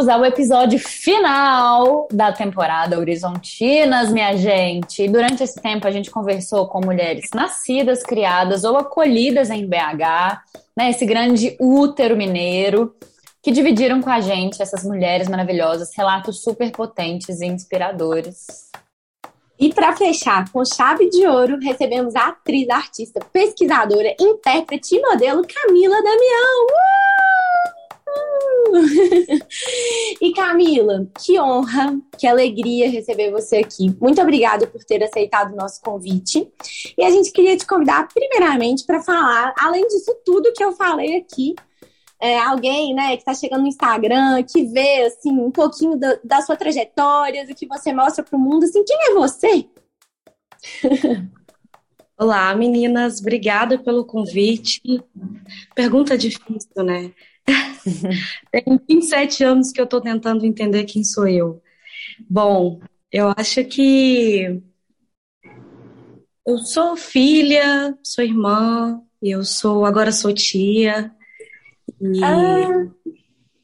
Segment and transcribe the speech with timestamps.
[0.00, 5.06] Chegamos ao episódio final da temporada Horizontinas, minha gente.
[5.06, 10.40] Durante esse tempo a gente conversou com mulheres nascidas, criadas ou acolhidas em BH,
[10.74, 12.94] né, esse grande útero mineiro
[13.42, 18.70] que dividiram com a gente, essas mulheres maravilhosas, relatos super potentes e inspiradores.
[19.58, 25.46] E para fechar com chave de ouro, recebemos a atriz, artista, pesquisadora, intérprete e modelo
[25.46, 26.66] Camila Damião.
[26.70, 27.29] Uh!
[30.20, 33.94] e Camila, que honra, que alegria receber você aqui.
[34.00, 36.48] Muito obrigada por ter aceitado o nosso convite.
[36.96, 41.16] E a gente queria te convidar, primeiramente, para falar, além disso tudo que eu falei
[41.16, 41.54] aqui,
[42.20, 46.42] é, alguém, né, que está chegando no Instagram, que vê, assim, um pouquinho da, da
[46.42, 49.66] sua trajetória, do que você mostra para o mundo, assim, quem é você?
[52.18, 54.82] Olá, meninas, obrigada pelo convite.
[55.74, 57.10] Pergunta difícil, né?
[58.50, 61.62] Tem 27 anos que eu estou tentando entender quem sou eu.
[62.28, 64.62] Bom, eu acho que
[66.46, 71.12] eu sou filha, sou irmã, eu sou agora sou tia,
[72.00, 72.86] e, ah.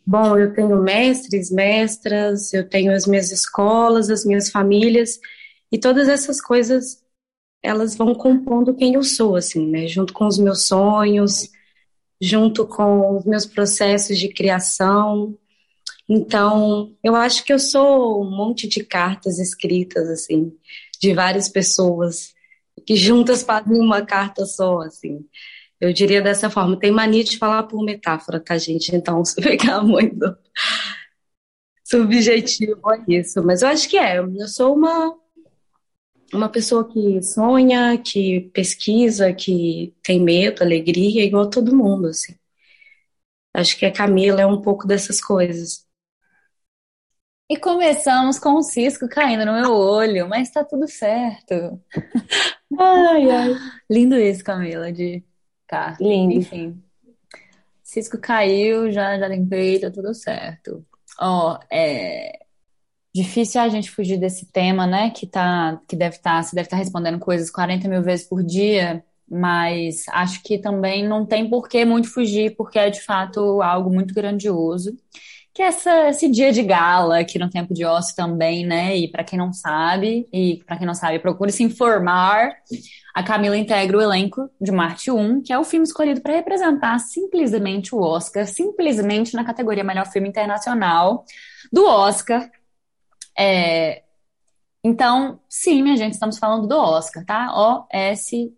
[0.06, 5.18] bom, eu tenho mestres, mestras, eu tenho as minhas escolas, as minhas famílias,
[5.72, 7.02] e todas essas coisas,
[7.62, 9.86] elas vão compondo quem eu sou, assim, né?
[9.86, 11.50] Junto com os meus sonhos,
[12.20, 15.36] junto com os meus processos de criação.
[16.08, 20.52] Então, eu acho que eu sou um monte de cartas escritas, assim,
[21.00, 22.34] de várias pessoas,
[22.86, 25.24] que juntas fazem uma carta só, assim.
[25.80, 26.78] Eu diria dessa forma.
[26.78, 28.94] Tem mania de falar por metáfora, tá, gente?
[28.94, 30.36] Então, se ficar muito
[31.84, 33.42] subjetivo é isso.
[33.44, 34.18] Mas eu acho que é.
[34.18, 35.14] Eu sou uma,
[36.36, 42.34] uma pessoa que sonha, que pesquisa, que tem medo, alegria, igual todo mundo, assim.
[43.54, 45.86] Acho que a Camila é um pouco dessas coisas.
[47.48, 51.80] E começamos com o cisco caindo no meu olho, mas tá tudo certo.
[52.78, 53.54] Ai, ai.
[53.88, 55.24] Lindo isso, Camila, de
[55.66, 55.96] Tá.
[56.00, 56.34] Lindo.
[56.34, 56.82] Enfim.
[57.82, 60.84] Cisco caiu, já, já limpei, tá tudo certo.
[61.18, 62.45] Ó, é
[63.16, 65.10] difícil a gente fugir desse tema, né?
[65.10, 68.28] Que tá, que deve estar, tá, você deve estar tá respondendo coisas 40 mil vezes
[68.28, 73.00] por dia, mas acho que também não tem por que muito fugir, porque é de
[73.02, 74.96] fato algo muito grandioso.
[75.52, 78.94] Que é essa, esse dia de gala aqui no Tempo de Ócio também, né?
[78.94, 82.52] E para quem não sabe, e para quem não sabe, procure se informar.
[83.14, 86.98] A Camila integra o elenco de Marte 1, que é o filme escolhido para representar
[86.98, 91.24] simplesmente o Oscar, simplesmente na categoria Melhor Filme Internacional
[91.72, 92.50] do Oscar.
[93.38, 94.02] É...
[94.82, 97.52] Então, sim, minha gente, estamos falando do Oscar, tá?
[97.90, 98.54] O-S-C-A-R.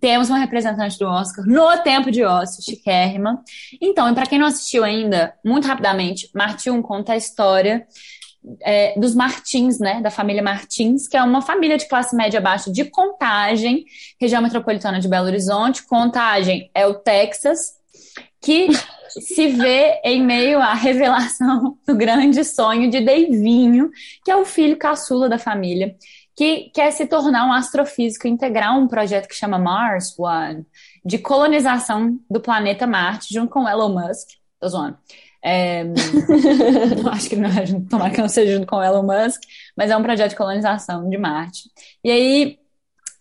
[0.00, 3.42] Temos uma representante do Oscar no tempo de ócio, chiquérrima.
[3.80, 7.86] Então, e para quem não assistiu ainda, muito rapidamente, Marte 1 conta a história
[8.62, 12.70] é, dos Martins, né, da família Martins, que é uma família de classe média baixa
[12.70, 13.84] de Contagem,
[14.20, 15.86] região metropolitana de Belo Horizonte.
[15.86, 17.74] Contagem é o Texas,
[18.44, 18.68] que
[19.08, 23.90] se vê em meio à revelação do grande sonho de Deivinho,
[24.22, 25.96] que é o filho caçula da família,
[26.36, 30.66] que quer se tornar um astrofísico e integrar um projeto que chama Mars One,
[31.04, 34.28] de colonização do planeta Marte, junto com Elon Musk.
[34.60, 34.98] Tô zoando.
[35.42, 35.84] É,
[37.12, 39.42] acho que não é, tomara que não seja junto com Elon Musk,
[39.76, 41.70] mas é um projeto de colonização de Marte.
[42.02, 42.58] E aí,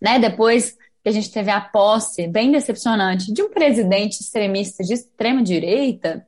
[0.01, 4.93] né, depois que a gente teve a posse bem decepcionante de um presidente extremista de
[4.93, 6.25] extrema direita,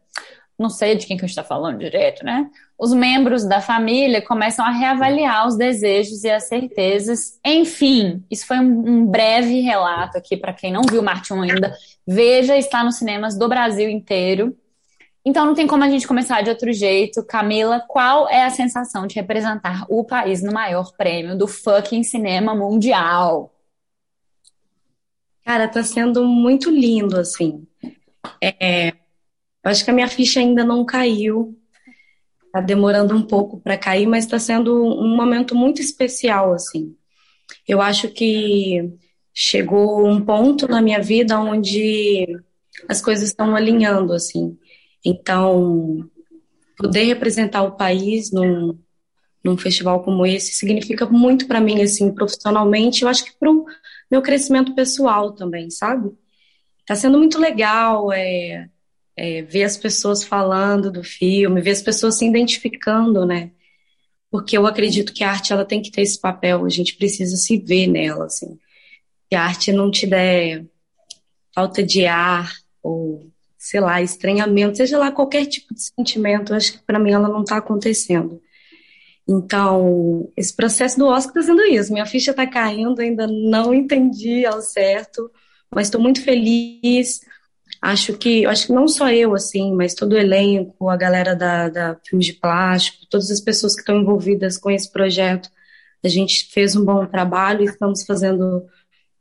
[0.59, 2.49] não sei de quem que a gente está falando direito, né?
[2.77, 7.39] Os membros da família começam a reavaliar os desejos e as certezas.
[7.45, 11.73] Enfim, isso foi um, um breve relato aqui para quem não viu Marte 1 ainda.
[12.05, 14.55] Veja, está nos cinemas do Brasil inteiro.
[15.25, 17.23] Então não tem como a gente começar de outro jeito.
[17.23, 22.53] Camila, qual é a sensação de representar o país no maior prêmio do fucking cinema
[22.53, 23.54] mundial?
[25.45, 27.67] Cara, tá sendo muito lindo, assim.
[28.41, 28.93] É,
[29.63, 31.57] acho que a minha ficha ainda não caiu.
[32.51, 36.95] Tá demorando um pouco para cair, mas está sendo um momento muito especial, assim.
[37.67, 38.91] Eu acho que
[39.33, 42.27] chegou um ponto na minha vida onde
[42.89, 44.57] as coisas estão alinhando, assim.
[45.05, 46.09] Então,
[46.77, 48.77] poder representar o país num,
[49.43, 53.51] num festival como esse significa muito para mim, assim, profissionalmente, eu acho que para
[54.09, 56.11] meu crescimento pessoal também, sabe?
[56.85, 58.69] Tá sendo muito legal é,
[59.15, 63.51] é, ver as pessoas falando do filme, ver as pessoas se identificando, né?
[64.29, 67.35] Porque eu acredito que a arte ela tem que ter esse papel, a gente precisa
[67.37, 68.59] se ver nela, assim.
[69.29, 70.65] Se a arte não te der
[71.53, 72.51] falta de ar
[72.83, 73.31] ou
[73.65, 77.41] sei lá, estranhamento, seja lá qualquer tipo de sentimento, acho que para mim ela não
[77.41, 78.39] está acontecendo.
[79.27, 81.91] Então, esse processo do Oscar está sendo isso.
[81.91, 85.31] Minha ficha está caindo, ainda não entendi ao certo,
[85.73, 87.21] mas estou muito feliz.
[87.81, 91.69] Acho que, acho que não só eu, assim, mas todo o elenco, a galera da,
[91.69, 95.49] da Filmes de Plástico, todas as pessoas que estão envolvidas com esse projeto,
[96.03, 98.65] a gente fez um bom trabalho e estamos fazendo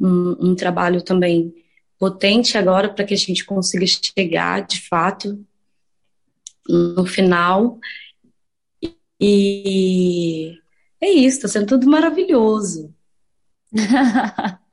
[0.01, 1.55] um, um trabalho também
[1.99, 5.43] potente agora para que a gente consiga chegar, de fato,
[6.69, 7.79] no final.
[9.20, 10.58] E
[11.00, 12.93] é isso, está sendo tudo maravilhoso.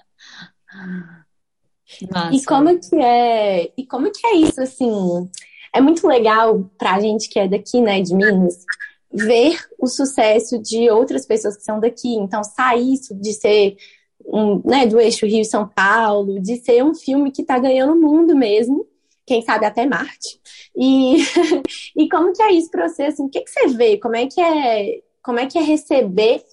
[2.32, 3.72] e como que é?
[3.78, 5.30] E como que é isso assim?
[5.74, 8.66] É muito legal para a gente que é daqui, né, de Minas,
[9.12, 12.14] ver o sucesso de outras pessoas que são daqui.
[12.16, 13.78] Então, sair isso de ser
[14.26, 18.02] um, né, do eixo Rio São Paulo, de ser um filme que está ganhando o
[18.02, 18.86] mundo mesmo,
[19.26, 20.40] quem sabe até Marte.
[20.76, 21.18] E,
[21.96, 23.04] e como que é isso para você?
[23.04, 23.98] Assim, o que, que você vê?
[23.98, 26.44] Como é que é, como é que é receber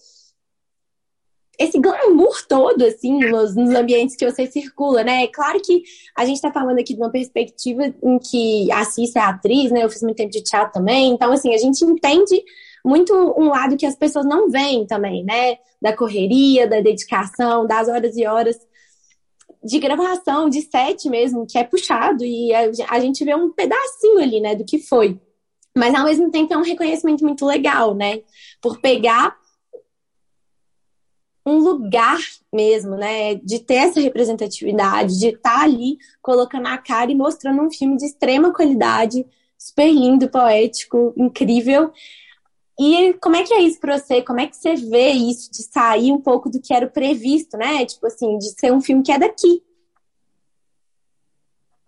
[1.58, 5.24] esse glamour todo, assim, nos, nos, ambientes que você circula, né?
[5.24, 5.82] É claro que
[6.16, 9.82] a gente tá falando aqui de uma perspectiva em que a Cissa é atriz, né?
[9.82, 12.44] Eu fiz muito tempo de teatro também, então, assim, a gente entende
[12.84, 15.56] muito um lado que as pessoas não veem também, né?
[15.82, 18.56] Da correria, da dedicação, das horas e horas
[19.68, 24.40] de gravação, de set mesmo, que é puxado, e a, gente vê um pedacinho ali,
[24.40, 25.20] né, do que foi.
[25.76, 28.22] Mas ao mesmo tempo é um reconhecimento muito legal, né?
[28.60, 29.36] Por pegar
[31.46, 32.18] um lugar
[32.52, 33.34] mesmo, né?
[33.36, 37.96] De ter essa representatividade, de estar tá ali colocando a cara e mostrando um filme
[37.96, 39.24] de extrema qualidade,
[39.56, 41.92] super lindo, poético, incrível.
[42.78, 44.22] E como é que é isso para você?
[44.22, 47.84] Como é que você vê isso de sair um pouco do que era previsto, né?
[47.84, 49.62] Tipo assim, de ser um filme que é daqui.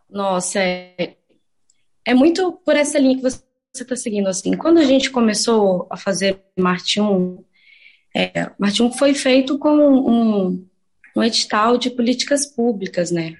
[0.08, 1.16] Nossa, é,
[2.04, 3.40] é muito por essa linha que você
[3.72, 4.56] está seguindo, assim.
[4.56, 7.44] Quando a gente começou a fazer Marte 1,
[8.16, 10.66] é, Marte 1 foi feito com um,
[11.16, 13.36] um edital de políticas públicas, né?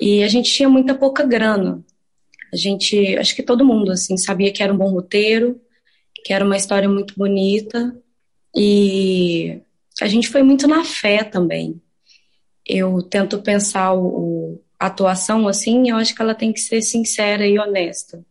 [0.00, 1.84] E a gente tinha muita pouca grana.
[2.52, 5.60] A gente, acho que todo mundo, assim, sabia que era um bom roteiro,
[6.24, 7.96] que era uma história muito bonita
[8.54, 9.60] e
[10.00, 11.80] a gente foi muito na fé também.
[12.66, 17.46] Eu tento pensar o, a atuação assim, eu acho que ela tem que ser sincera
[17.46, 18.24] e honesta.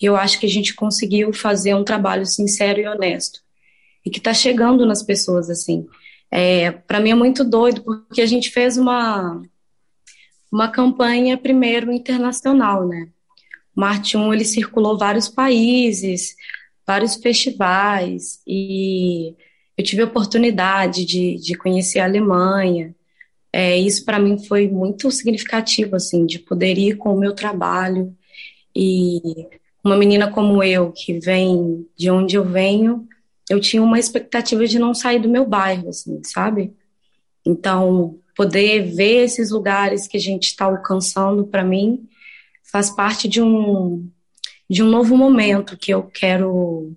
[0.00, 3.40] E eu acho que a gente conseguiu fazer um trabalho sincero e honesto
[4.04, 5.86] e que está chegando nas pessoas assim.
[6.30, 9.42] É, para mim é muito doido porque a gente fez uma
[10.50, 13.08] uma campanha primeiro internacional, né?
[13.74, 16.34] Marte 1 ele circulou vários países,
[16.88, 19.34] vários festivais e
[19.76, 22.94] eu tive a oportunidade de, de conhecer a Alemanha.
[23.52, 28.16] É, isso para mim foi muito significativo, assim, de poder ir com o meu trabalho
[28.74, 29.20] e
[29.84, 33.06] uma menina como eu, que vem de onde eu venho,
[33.50, 36.72] eu tinha uma expectativa de não sair do meu bairro, assim, sabe?
[37.44, 42.08] Então, poder ver esses lugares que a gente está alcançando, para mim,
[42.62, 44.08] faz parte de um,
[44.68, 46.92] de um novo momento que eu quero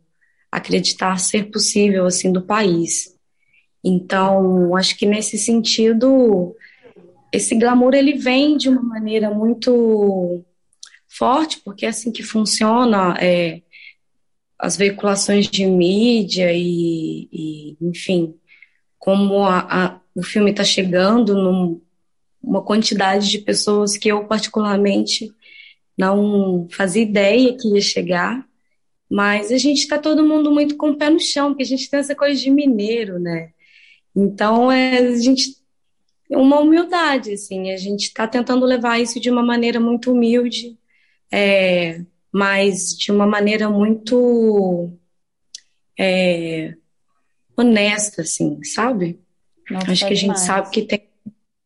[0.51, 3.17] acreditar ser possível assim do país.
[3.83, 6.55] Então, acho que nesse sentido,
[7.31, 10.43] esse glamour ele vem de uma maneira muito
[11.07, 13.61] forte, porque é assim que funciona é,
[14.59, 18.35] as veiculações de mídia e, e enfim,
[18.99, 21.81] como a, a, o filme está chegando
[22.43, 25.33] numa quantidade de pessoas que eu particularmente
[26.01, 28.43] não fazia ideia que ia chegar,
[29.09, 31.89] mas a gente está todo mundo muito com o pé no chão, porque a gente
[31.89, 33.51] tem essa coisa de mineiro, né?
[34.15, 35.61] Então, é, a gente
[36.29, 40.77] uma humildade, assim, a gente está tentando levar isso de uma maneira muito humilde,
[41.29, 44.93] é, mas de uma maneira muito
[45.99, 46.73] é,
[47.55, 49.19] honesta, assim, sabe?
[49.69, 51.09] Nossa, Acho que a gente sabe que tem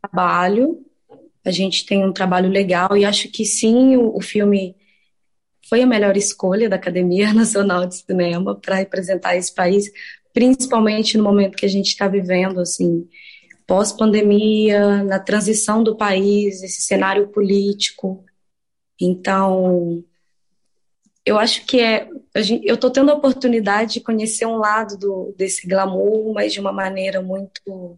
[0.01, 0.84] trabalho,
[1.45, 4.75] a gente tem um trabalho legal e acho que sim, o, o filme
[5.69, 9.91] foi a melhor escolha da Academia Nacional de Cinema para representar esse país,
[10.33, 13.07] principalmente no momento que a gente está vivendo, assim,
[13.67, 18.23] pós-pandemia, na transição do país, esse cenário político.
[18.99, 20.03] Então,
[21.25, 22.07] eu acho que é.
[22.63, 26.71] Eu estou tendo a oportunidade de conhecer um lado do, desse glamour, mas de uma
[26.71, 27.97] maneira muito,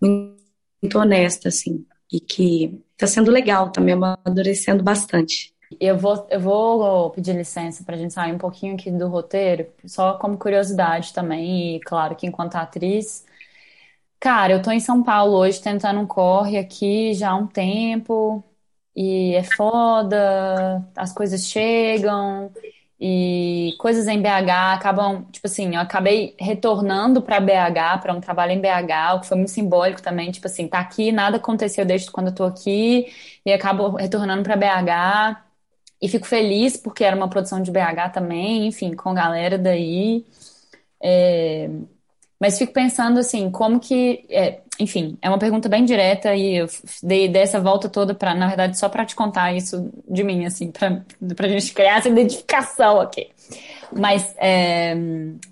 [0.00, 5.54] muito honesta, assim, e que está sendo legal, está me amadurecendo bastante.
[5.80, 9.66] Eu vou, eu vou pedir licença para a gente sair um pouquinho aqui do roteiro,
[9.84, 13.24] só como curiosidade também, e claro que enquanto atriz.
[14.20, 18.42] Cara, eu tô em São Paulo hoje tentando um corre aqui já há um tempo,
[18.94, 22.50] e é foda, as coisas chegam,
[23.00, 28.52] e coisas em BH acabam, tipo assim, eu acabei retornando para BH, para um trabalho
[28.52, 32.10] em BH, o que foi muito simbólico também, tipo assim, tá aqui, nada aconteceu desde
[32.10, 33.12] quando eu tô aqui,
[33.44, 35.42] e acabo retornando para BH.
[36.00, 40.26] E fico feliz porque era uma produção de BH também, enfim, com galera daí.
[41.02, 41.68] É,
[42.40, 44.26] mas fico pensando assim, como que.
[44.30, 46.66] É, enfim, é uma pergunta bem direta e eu
[47.02, 50.70] dei dessa volta toda para, na verdade, só para te contar isso de mim, assim,
[50.70, 51.02] para
[51.46, 53.30] a gente criar essa identificação aqui.
[53.92, 54.94] Mas é,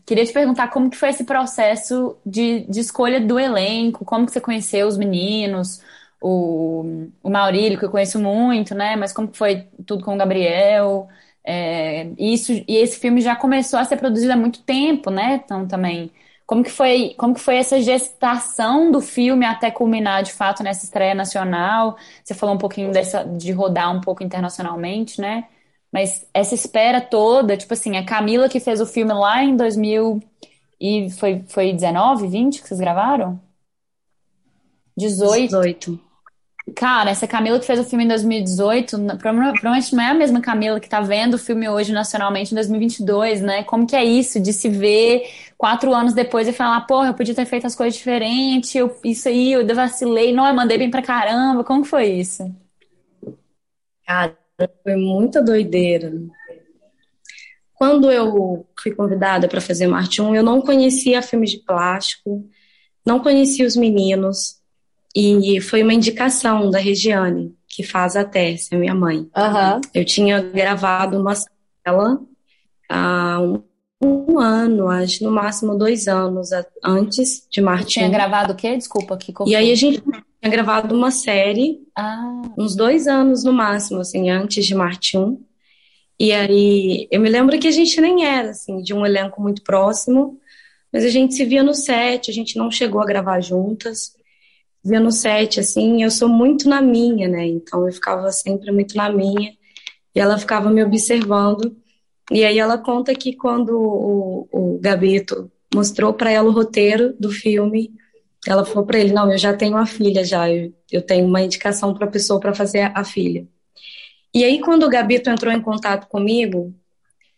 [0.04, 4.32] queria te perguntar como que foi esse processo de, de escolha do elenco, como que
[4.32, 5.80] você conheceu os meninos,
[6.20, 8.96] o, o Maurílio, que eu conheço muito, né?
[8.96, 11.08] Mas como foi tudo com o Gabriel?
[11.44, 15.40] É, isso, e esse filme já começou a ser produzido há muito tempo, né?
[15.44, 16.10] Então também.
[16.46, 20.84] Como que foi, como que foi essa gestação do filme até culminar de fato nessa
[20.84, 21.96] estreia nacional?
[22.22, 25.44] Você falou um pouquinho dessa, de rodar um pouco internacionalmente, né?
[25.90, 30.20] Mas essa espera toda, tipo assim, a Camila que fez o filme lá em 2000
[30.80, 33.40] e foi, foi 19, 20 que vocês gravaram?
[34.96, 35.46] 18.
[35.46, 36.00] 18.
[36.74, 40.80] Cara, essa Camila que fez o filme em 2018, provavelmente não é a mesma Camila
[40.80, 43.62] que tá vendo o filme hoje nacionalmente em 2022, né?
[43.64, 47.34] Como que é isso de se ver quatro anos depois e falar, porra, eu podia
[47.34, 51.02] ter feito as coisas diferentes, eu, isso aí, eu vacilei, não, eu mandei bem pra
[51.02, 51.64] caramba.
[51.64, 52.54] Como foi isso?
[54.06, 54.36] Cara,
[54.82, 56.12] foi muita doideira.
[57.74, 62.48] Quando eu fui convidada para fazer Marte 1, eu não conhecia filmes de plástico,
[63.04, 64.60] não conhecia os meninos,
[65.14, 69.18] e foi uma indicação da Regiane, que faz a Tércia, minha mãe.
[69.18, 69.80] Uhum.
[69.92, 72.20] Eu tinha gravado uma cela
[72.88, 73.38] há
[74.04, 76.50] um, ano, acho, no máximo dois anos
[76.82, 78.00] antes de Martim.
[78.00, 78.76] Tinha gravado o quê?
[78.76, 82.42] Desculpa, que E aí a gente tinha gravado uma série, ah.
[82.58, 85.38] uns dois anos no máximo, assim, antes de Martim.
[86.18, 89.62] E aí eu me lembro que a gente nem era, assim, de um elenco muito
[89.62, 90.38] próximo,
[90.92, 94.14] mas a gente se via no set, a gente não chegou a gravar juntas
[94.84, 97.46] via no set, assim, eu sou muito na minha, né?
[97.46, 99.54] Então eu ficava sempre muito na minha
[100.14, 101.74] e ela ficava me observando.
[102.30, 107.30] E aí ela conta que quando o, o Gabito mostrou para ela o roteiro do
[107.30, 107.92] filme,
[108.46, 111.42] ela falou para ele: Não, eu já tenho uma filha, já, eu, eu tenho uma
[111.42, 113.46] indicação para a pessoa para fazer a, a filha.
[114.34, 116.74] E aí, quando o Gabito entrou em contato comigo,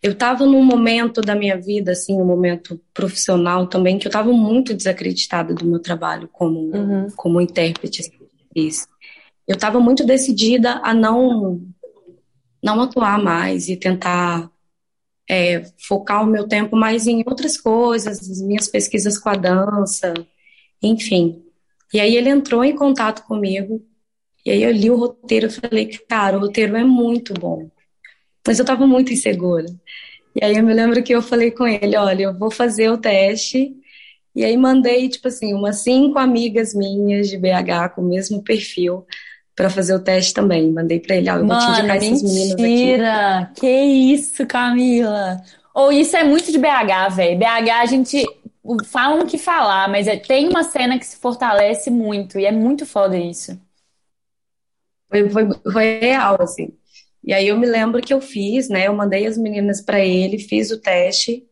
[0.02, 4.32] eu estava num momento da minha vida, assim, um momento profissional também, que eu estava
[4.32, 7.08] muito desacreditada do meu trabalho como, uhum.
[7.16, 8.10] como intérprete.
[8.54, 8.86] Isso.
[9.46, 11.60] Eu estava muito decidida a não,
[12.62, 14.50] não atuar mais e tentar
[15.28, 20.14] é, focar o meu tempo mais em outras coisas, as minhas pesquisas com a dança,
[20.82, 21.42] enfim.
[21.92, 23.82] E aí ele entrou em contato comigo,
[24.44, 27.70] e aí eu li o roteiro e falei, cara, o roteiro é muito bom
[28.46, 29.66] mas eu estava muito insegura.
[30.34, 32.98] E aí eu me lembro que eu falei com ele, olha, eu vou fazer o
[32.98, 33.74] teste.
[34.34, 39.06] E aí mandei, tipo assim, umas cinco amigas minhas de BH com o mesmo perfil
[39.56, 40.70] para fazer o teste também.
[40.70, 42.62] Mandei para ele, ó, eu vou te indicar esses meninos aqui.
[42.62, 43.50] Mentira!
[43.56, 45.42] Que isso, Camila!
[45.74, 47.38] Ou oh, isso é muito de BH, velho.
[47.38, 48.24] BH a gente
[48.86, 52.52] falam o que falar, mas é, tem uma cena que se fortalece muito e é
[52.52, 53.58] muito foda isso.
[55.08, 56.72] Foi, foi, foi real, assim.
[57.24, 58.86] E aí eu me lembro que eu fiz, né?
[58.86, 61.44] Eu mandei as meninas para ele, fiz o teste.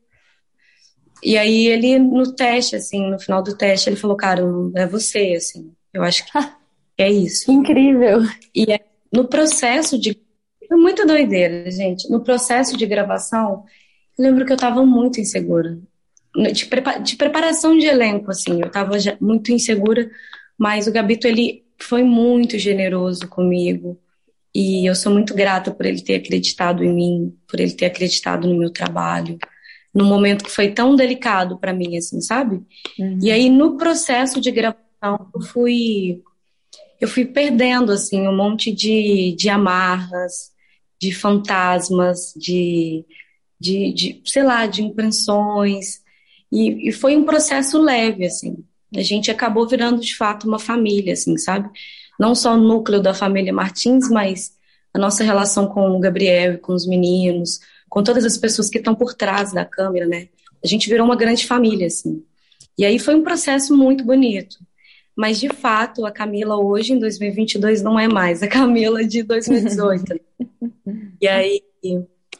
[1.23, 4.42] E aí ele no teste, assim, no final do teste, ele falou, cara,
[4.75, 5.73] é você, assim.
[5.92, 6.32] Eu acho que
[6.99, 7.51] é isso.
[7.51, 8.21] Incrível.
[8.55, 8.81] E aí,
[9.13, 10.19] no processo de
[10.67, 12.11] foi muita doideira, gente.
[12.11, 13.65] No processo de gravação,
[14.19, 15.79] eu lembro que eu tava muito insegura.
[16.35, 16.69] De,
[17.03, 20.11] de preparação de elenco, assim, eu tava muito insegura,
[20.59, 23.99] mas o Gabito, ele foi muito generoso comigo.
[24.55, 28.49] E eu sou muito grata por ele ter acreditado em mim, por ele ter acreditado
[28.49, 29.37] no meu trabalho,
[29.93, 32.63] num momento que foi tão delicado para mim, assim, sabe?
[32.99, 33.19] Uhum.
[33.21, 36.23] E aí no processo de gravação eu fui
[37.01, 40.53] eu fui perdendo assim um monte de, de amarras,
[41.01, 43.05] de fantasmas, de,
[43.61, 46.03] de, de sei lá, de impressões.
[46.51, 48.65] E, e foi um processo leve, assim.
[48.95, 51.69] a gente acabou virando de fato uma família, assim, sabe?
[52.19, 54.53] Não só o núcleo da família Martins, mas
[54.93, 57.59] a nossa relação com o Gabriel e com os meninos,
[57.89, 60.29] com todas as pessoas que estão por trás da câmera, né?
[60.63, 62.25] A gente virou uma grande família, assim.
[62.79, 64.57] E aí foi um processo muito bonito.
[65.16, 70.21] Mas, de fato, a Camila hoje, em 2022, não é mais a Camila de 2018.
[71.21, 71.62] e aí,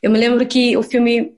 [0.03, 1.37] eu me lembro que o filme,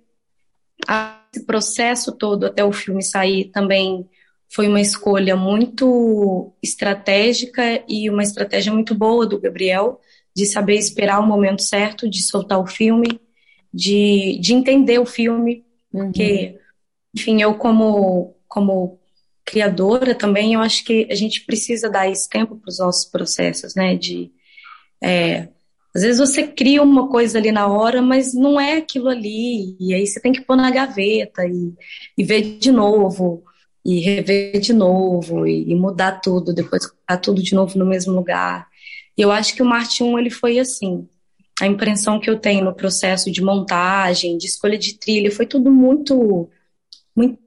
[1.33, 4.09] esse processo todo até o filme sair também
[4.49, 10.01] foi uma escolha muito estratégica e uma estratégia muito boa do Gabriel,
[10.35, 13.21] de saber esperar o momento certo de soltar o filme,
[13.73, 16.59] de, de entender o filme, porque, uhum.
[17.15, 18.99] enfim, eu como, como
[19.47, 23.75] criadora também, eu acho que a gente precisa dar esse tempo para os nossos processos,
[23.75, 24.31] né, de...
[25.03, 25.49] É,
[25.95, 29.95] às vezes você cria uma coisa ali na hora, mas não é aquilo ali, e
[29.95, 31.73] aí você tem que pôr na gaveta e,
[32.19, 33.43] e ver de novo,
[33.83, 38.13] e rever de novo, e, e mudar tudo, depois colocar tudo de novo no mesmo
[38.13, 38.69] lugar.
[39.17, 41.09] E eu acho que o Marte 1 ele foi assim.
[41.59, 45.71] A impressão que eu tenho no processo de montagem, de escolha de trilha, foi tudo
[45.71, 46.51] muito,
[47.15, 47.39] muito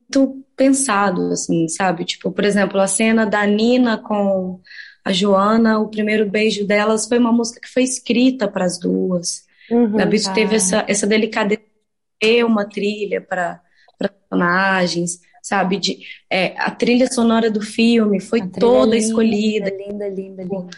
[0.56, 2.06] pensado, assim, sabe?
[2.06, 4.60] Tipo, por exemplo, a cena da Nina com
[5.06, 9.46] a Joana, o primeiro beijo delas foi uma música que foi escrita para as duas.
[9.70, 10.34] Uhum, Gabi tá.
[10.34, 13.62] teve essa, essa delicadeza de ter uma trilha para
[13.98, 15.78] personagens sabe?
[15.78, 16.00] De,
[16.30, 19.70] é, a trilha sonora do filme foi toda linda, escolhida.
[19.70, 20.70] Linda, linda, linda.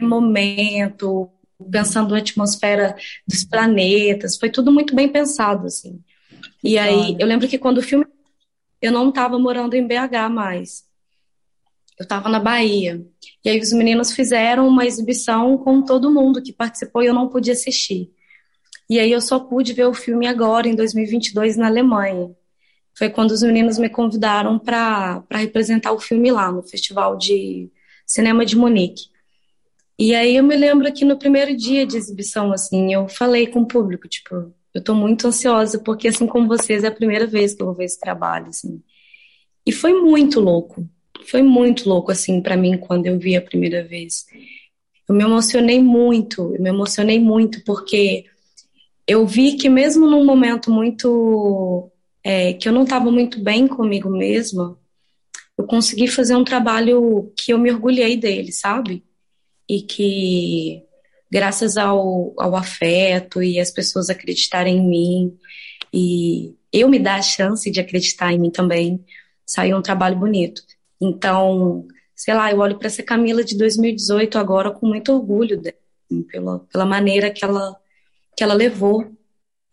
[0.00, 1.30] Momento,
[1.70, 2.96] pensando na atmosfera
[3.26, 6.00] dos planetas, foi tudo muito bem pensado, assim.
[6.62, 8.06] E aí, eu lembro que quando o filme.
[8.84, 10.84] Eu não estava morando em BH mais.
[11.98, 13.04] Eu estava na Bahia.
[13.44, 17.28] E aí, os meninos fizeram uma exibição com todo mundo que participou e eu não
[17.28, 18.12] pude assistir.
[18.90, 22.34] E aí, eu só pude ver o filme agora, em 2022, na Alemanha
[22.96, 27.70] foi quando os meninos me convidaram para representar o filme lá no Festival de
[28.06, 29.08] Cinema de Munique.
[29.98, 33.60] E aí eu me lembro que no primeiro dia de exibição, assim, eu falei com
[33.60, 37.54] o público, tipo, eu tô muito ansiosa porque, assim como vocês, é a primeira vez
[37.54, 38.82] que eu vou ver esse trabalho, assim.
[39.64, 40.86] E foi muito louco,
[41.26, 44.26] foi muito louco, assim, para mim, quando eu vi a primeira vez.
[45.08, 48.24] Eu me emocionei muito, eu me emocionei muito porque
[49.06, 51.90] eu vi que mesmo num momento muito
[52.22, 54.78] é, que eu não estava muito bem comigo mesma,
[55.56, 59.04] eu consegui fazer um trabalho que eu me orgulhei dele, sabe?
[59.68, 60.82] E que,
[61.34, 65.38] graças ao, ao afeto e as pessoas acreditarem em mim,
[65.92, 69.04] e eu me dar a chance de acreditar em mim também,
[69.44, 70.62] saiu um trabalho bonito.
[71.00, 75.76] Então, sei lá, eu olho para essa Camila de 2018 agora com muito orgulho dela,
[76.30, 77.76] pela, pela maneira que ela,
[78.36, 79.04] que ela levou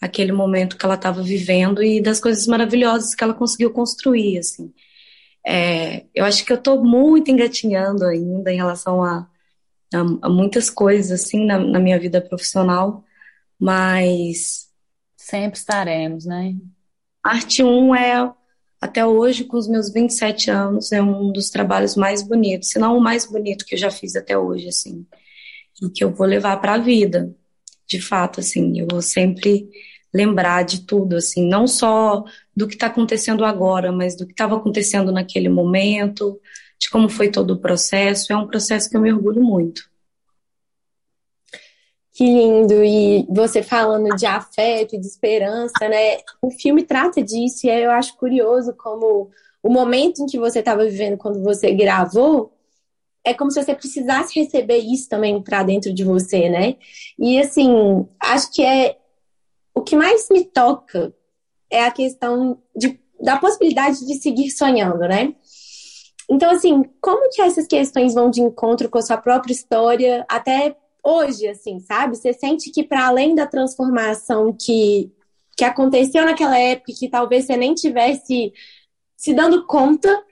[0.01, 4.73] aquele momento que ela estava vivendo e das coisas maravilhosas que ela conseguiu construir, assim.
[5.45, 9.27] É, eu acho que eu estou muito engatinhando ainda em relação a,
[9.93, 13.03] a, a muitas coisas, assim, na, na, minha vida profissional,
[13.59, 14.69] mas...
[15.17, 16.55] Sempre estaremos, né?
[17.23, 18.33] Arte 1 é,
[18.79, 22.97] até hoje, com os meus 27 anos, é um dos trabalhos mais bonitos, se não
[22.97, 25.05] o mais bonito que eu já fiz até hoje, assim,
[25.81, 27.33] e que eu vou levar para a vida,
[27.87, 29.69] de fato, assim, eu vou sempre
[30.13, 32.23] lembrar de tudo, assim, não só
[32.55, 36.39] do que está acontecendo agora, mas do que estava acontecendo naquele momento,
[36.81, 38.33] de como foi todo o processo.
[38.33, 39.89] É um processo que eu me orgulho muito.
[42.13, 42.83] Que lindo!
[42.83, 46.17] E você falando de afeto e de esperança, né?
[46.41, 49.29] O filme trata disso e eu acho curioso como
[49.63, 52.51] o momento em que você estava vivendo quando você gravou
[53.23, 56.75] é como se você precisasse receber isso também para dentro de você, né?
[57.17, 58.97] E assim, acho que é
[59.75, 61.13] o que mais me toca
[61.69, 65.35] é a questão de, da possibilidade de seguir sonhando, né?
[66.31, 70.77] Então, assim, como que essas questões vão de encontro com a sua própria história até
[71.03, 72.15] hoje, assim, sabe?
[72.15, 75.11] Você sente que para além da transformação que,
[75.57, 78.53] que aconteceu naquela época, que talvez você nem tivesse
[79.17, 80.23] se dando conta,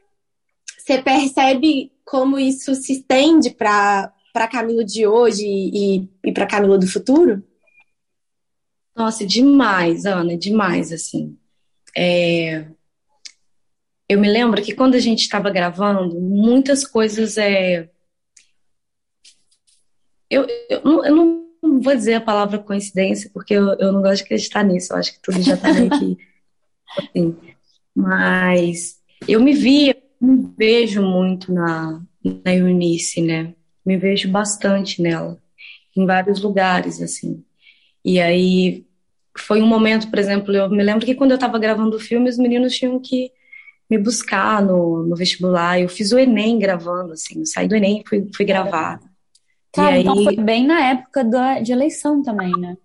[0.77, 4.13] você percebe como isso se estende para
[4.49, 7.43] Camilo de hoje e, e para Camilo do futuro?
[8.95, 11.37] Nossa, demais, Ana, demais, assim.
[11.93, 12.67] É...
[14.09, 17.87] Eu me lembro que quando a gente estava gravando, muitas coisas é.
[20.27, 24.17] Eu, eu, não, eu não vou dizer a palavra coincidência, porque eu, eu não gosto
[24.17, 26.17] de acreditar nisso, eu acho que tudo já está meio que.
[26.97, 27.37] assim.
[27.95, 32.01] Mas eu me via, me vejo muito na,
[32.43, 33.53] na Eunice, né?
[33.85, 35.39] Me vejo bastante nela,
[35.95, 37.43] em vários lugares, assim.
[38.03, 38.87] E aí
[39.37, 42.27] foi um momento, por exemplo, eu me lembro que quando eu estava gravando o filme,
[42.27, 43.31] os meninos tinham que
[43.89, 45.79] me buscar no, no vestibular.
[45.79, 48.99] Eu fiz o Enem gravando, assim, eu saí do Enem e fui, fui gravar.
[49.73, 52.77] Cara, e então aí, foi bem na época da, de eleição também, né?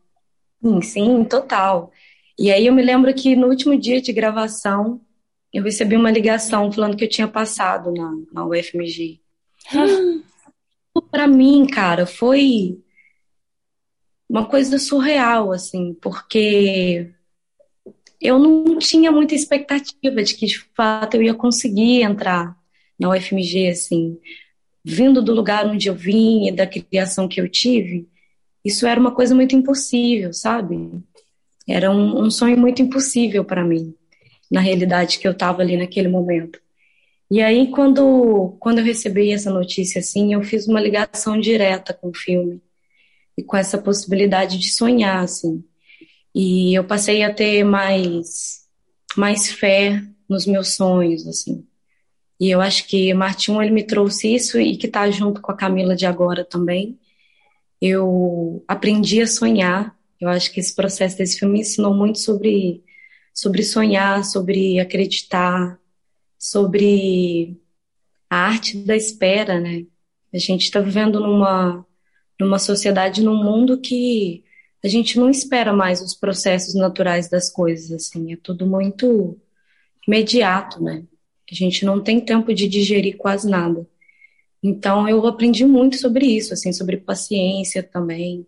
[0.63, 1.93] sim, sim, total.
[2.39, 5.01] E aí eu me lembro que no último dia de gravação,
[5.53, 9.21] eu recebi uma ligação falando que eu tinha passado na, na UFMG.
[11.11, 12.81] Para mim, cara, foi
[14.29, 17.14] uma coisa surreal, assim, porque
[18.25, 22.57] eu não tinha muita expectativa de que de fato eu ia conseguir entrar
[22.99, 24.19] na UFMG, assim,
[24.83, 28.09] vindo do lugar onde eu vim e da criação que eu tive,
[28.65, 30.91] isso era uma coisa muito impossível, sabe?
[31.69, 33.95] Era um, um sonho muito impossível para mim,
[34.51, 36.59] na realidade que eu estava ali naquele momento.
[37.31, 42.09] E aí, quando, quando eu recebi essa notícia, assim, eu fiz uma ligação direta com
[42.09, 42.63] o filme
[43.37, 45.63] e com essa possibilidade de sonhar, assim.
[46.35, 48.67] E eu passei a ter mais,
[49.17, 51.67] mais fé nos meus sonhos, assim.
[52.41, 55.57] E eu acho que Martinho, ele me trouxe isso e que tá junto com a
[55.57, 56.99] Camila de agora também.
[57.81, 59.97] Eu aprendi a sonhar.
[60.21, 62.83] Eu acho que esse processo desse filme me ensinou muito sobre,
[63.33, 65.79] sobre sonhar, sobre acreditar,
[66.39, 67.57] sobre
[68.29, 69.87] a arte da espera, né?
[70.33, 71.87] A gente está vivendo numa,
[72.41, 74.44] numa sociedade, num mundo que
[74.85, 79.41] a gente não espera mais os processos naturais das coisas, assim, é tudo muito
[80.07, 81.03] imediato, né?
[81.51, 83.89] A gente não tem tempo de digerir quase nada.
[84.63, 88.47] Então eu aprendi muito sobre isso, assim, sobre paciência também.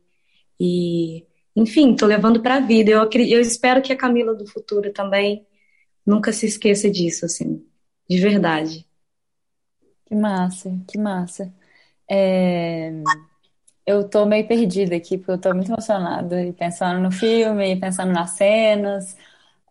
[0.61, 2.90] E, enfim, tô levando para a vida.
[2.90, 5.46] Eu, eu espero que a Camila do futuro também
[6.05, 7.64] nunca se esqueça disso, assim,
[8.09, 8.87] de verdade.
[10.05, 11.51] Que massa, que massa.
[12.09, 12.92] É,
[13.87, 17.81] Eu tô meio perdida aqui, porque eu tô muito emocionada e pensando no filme, e
[17.81, 19.16] pensando nas cenas.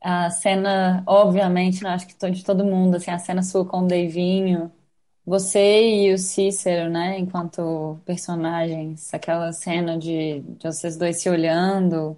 [0.01, 3.79] A cena, obviamente, né, acho que to- de todo mundo, assim, a cena sua com
[3.83, 4.71] o Davinho,
[5.25, 5.59] você
[6.09, 12.17] e o Cícero, né, enquanto personagens, aquela cena de, de vocês dois se olhando,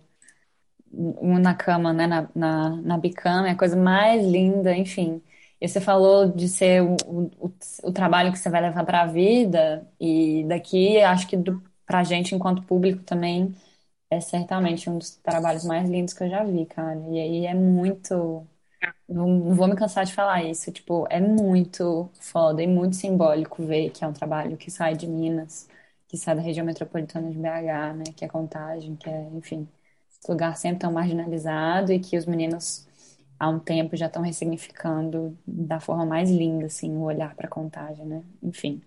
[0.92, 5.22] um na cama, né, na, na, na bicama, é a coisa mais linda, enfim.
[5.60, 6.96] E você falou de ser o,
[7.40, 11.62] o, o trabalho que você vai levar para a vida, e daqui acho que do,
[11.88, 13.56] pra gente, enquanto público, também
[14.12, 17.00] é certamente um dos trabalhos mais lindos que eu já vi, cara.
[17.12, 18.48] E aí é muito.
[19.08, 23.90] Não, vou me cansar de falar isso, tipo, é muito foda e muito simbólico ver
[23.92, 25.70] que é um trabalho que sai de Minas,
[26.08, 29.68] que sai da região metropolitana de BH, né, que é Contagem, que é, enfim,
[30.28, 32.86] lugar sempre tão marginalizado e que os meninos
[33.40, 38.06] há um tempo já estão ressignificando da forma mais linda, assim, o olhar para Contagem,
[38.06, 38.24] né?
[38.44, 38.82] Enfim,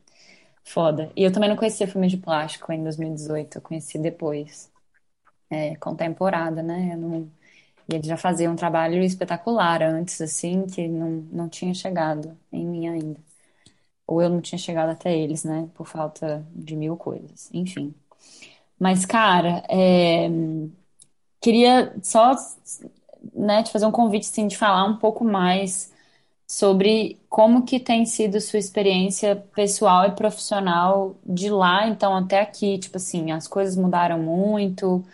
[0.71, 1.11] foda.
[1.17, 4.71] E eu também não conhecia filme de plástico em 2018, eu conheci depois,
[5.51, 6.93] é, com temporada, né?
[6.95, 7.31] Eu não
[7.91, 12.65] e ele já fazia um trabalho espetacular antes, assim, que não, não tinha chegado em
[12.65, 13.21] mim ainda.
[14.07, 15.69] Ou eu não tinha chegado até eles, né?
[15.75, 17.51] Por falta de mil coisas.
[17.53, 17.95] Enfim.
[18.79, 20.29] Mas, cara, é,
[21.41, 22.35] queria só,
[23.35, 25.93] né, te fazer um convite, assim, de falar um pouco mais
[26.51, 32.77] sobre como que tem sido sua experiência pessoal e profissional de lá, então, até aqui.
[32.77, 35.05] Tipo assim, as coisas mudaram muito.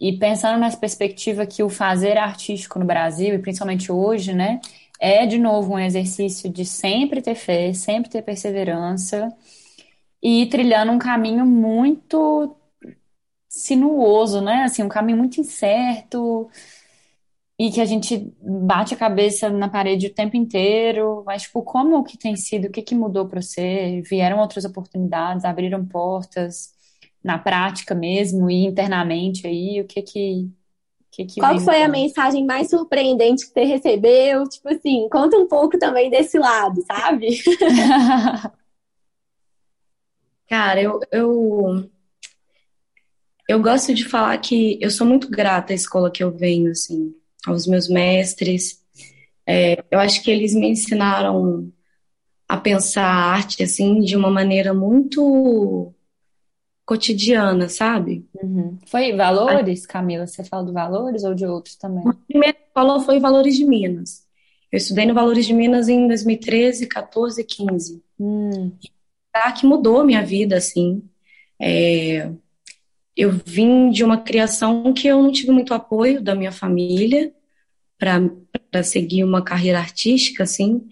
[0.00, 4.60] E pensando nessa perspectiva que o fazer artístico no Brasil, e principalmente hoje, né,
[5.00, 9.32] é de novo um exercício de sempre ter fé, sempre ter perseverança
[10.22, 12.56] e trilhando um caminho muito
[13.48, 14.62] sinuoso, né?
[14.64, 16.48] Assim, um caminho muito incerto
[17.58, 21.22] e que a gente bate a cabeça na parede o tempo inteiro.
[21.24, 22.66] Mas, tipo, como que tem sido?
[22.66, 24.02] O que que mudou para você?
[24.08, 26.74] Vieram outras oportunidades, abriram portas
[27.22, 29.80] na prática mesmo e internamente aí?
[29.80, 30.50] O que que,
[31.10, 34.48] que que Qual foi a mensagem mais surpreendente que você recebeu?
[34.48, 37.38] Tipo assim, conta um pouco também desse lado, sabe?
[40.46, 41.90] Cara, eu, eu,
[43.48, 47.14] eu gosto de falar que eu sou muito grata à escola que eu venho, assim,
[47.46, 48.82] aos meus mestres.
[49.46, 51.70] É, eu acho que eles me ensinaram
[52.48, 55.92] a pensar a arte, assim, de uma maneira muito
[56.84, 58.26] cotidiana, sabe?
[58.42, 58.78] Uhum.
[58.86, 60.26] Foi Valores, Camila?
[60.26, 62.06] Você fala do Valores ou de outros também?
[62.06, 64.24] A primeira escola foi Valores de Minas.
[64.70, 68.02] Eu estudei no Valores de Minas em 2013, 14, 15.
[68.18, 68.72] Hum,
[69.32, 71.02] Tá, que mudou a minha vida, assim.
[71.60, 72.30] É,
[73.16, 77.33] eu vim de uma criação que eu não tive muito apoio da minha família
[78.70, 80.82] para seguir uma carreira artística, assim.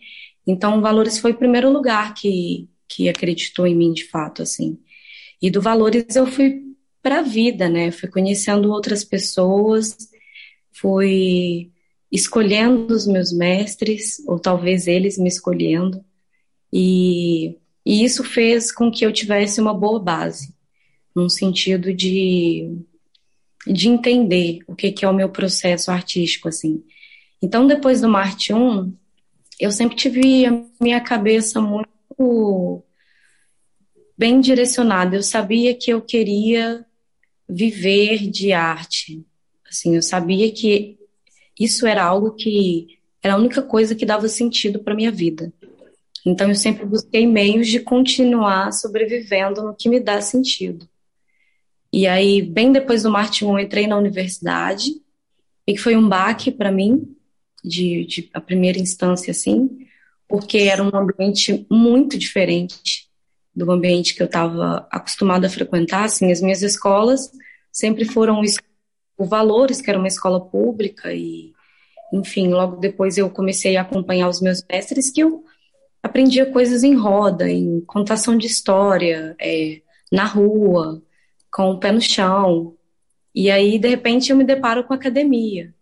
[0.47, 4.79] Então, Valores foi o primeiro lugar que, que acreditou em mim, de fato, assim.
[5.41, 6.63] E do Valores eu fui
[7.03, 7.91] para a vida, né?
[7.91, 9.97] Fui conhecendo outras pessoas,
[10.73, 11.71] fui
[12.11, 16.05] escolhendo os meus mestres, ou talvez eles me escolhendo,
[16.73, 20.55] e, e isso fez com que eu tivesse uma boa base,
[21.15, 22.79] num sentido de,
[23.67, 26.85] de entender o que, que é o meu processo artístico, assim.
[27.43, 28.95] Então, depois do Marte 1,
[29.59, 32.85] eu sempre tive a minha cabeça muito
[34.17, 35.17] bem direcionada.
[35.17, 36.87] Eu sabia que eu queria
[37.49, 39.27] viver de arte.
[39.69, 40.99] Assim, eu sabia que
[41.59, 45.53] isso era algo que era a única coisa que dava sentido para minha vida.
[46.25, 50.89] Então eu sempre busquei meios de continuar sobrevivendo no que me dá sentido.
[51.93, 54.91] E aí, bem depois do Marte 1, eu entrei na universidade,
[55.67, 57.15] e que foi um baque para mim,
[57.63, 59.87] de, de a primeira instância, assim,
[60.29, 63.09] porque era um ambiente muito diferente
[63.55, 66.05] do ambiente que eu estava acostumada a frequentar.
[66.05, 67.31] Assim, as minhas escolas
[67.71, 68.41] sempre foram
[69.19, 71.53] o Valores, que era uma escola pública, e,
[72.13, 75.45] enfim, logo depois eu comecei a acompanhar os meus mestres, que eu
[76.03, 81.03] aprendia coisas em roda, em contação de história, é, na rua,
[81.53, 82.77] com o pé no chão.
[83.35, 85.73] E aí, de repente, eu me deparo com academia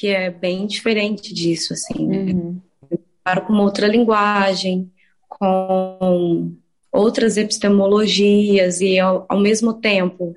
[0.00, 2.06] que é bem diferente disso, assim.
[2.06, 2.32] Né?
[2.32, 2.58] Uhum.
[2.90, 4.90] Eu com outra linguagem,
[5.28, 6.56] com
[6.90, 10.34] outras epistemologias e ao, ao mesmo tempo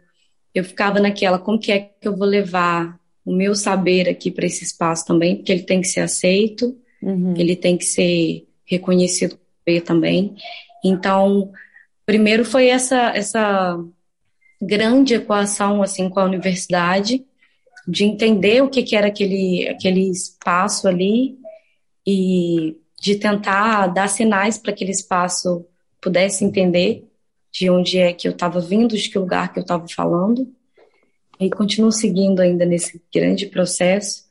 [0.54, 4.46] eu ficava naquela como que é que eu vou levar o meu saber aqui para
[4.46, 7.34] esse espaço também, porque ele tem que ser aceito, uhum.
[7.38, 9.40] ele tem que ser reconhecido
[9.86, 10.36] também.
[10.84, 11.54] Então,
[12.06, 13.82] primeiro foi essa essa
[14.62, 17.26] grande equação assim com a universidade
[17.88, 21.38] de entender o que, que era aquele, aquele espaço ali
[22.06, 25.66] e de tentar dar sinais para aquele espaço
[26.02, 27.06] pudesse entender
[27.52, 30.52] de onde é que eu estava vindo, de que lugar que eu estava falando.
[31.40, 34.24] E continuo seguindo ainda nesse grande processo.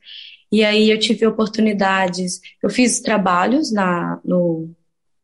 [0.51, 4.69] E aí eu tive oportunidades, eu fiz trabalhos na, no,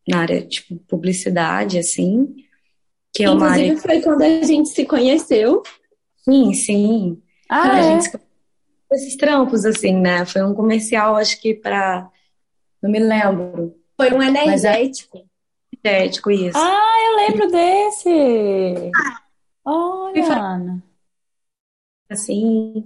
[0.07, 2.35] na área de tipo, publicidade, assim,
[3.13, 3.77] que é Inclusive, uma área...
[3.77, 5.61] foi quando a gente se conheceu.
[6.23, 7.21] Sim, sim.
[7.49, 7.83] Ah, a é?
[7.83, 8.11] gente
[8.91, 10.25] esses trampos, assim, né?
[10.25, 12.09] Foi um comercial, acho que para.
[12.81, 13.75] Não me lembro.
[13.95, 15.17] Foi um energético.
[15.83, 16.57] É energético, isso.
[16.57, 18.91] Ah, eu lembro desse!
[19.63, 20.83] Olha, Ana.
[22.09, 22.83] Assim,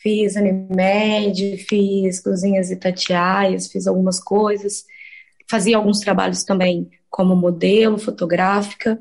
[0.00, 4.84] fiz Animed, fiz Cozinhas Itatiaias, fiz algumas coisas.
[5.50, 9.00] Fazia alguns trabalhos também como modelo fotográfica.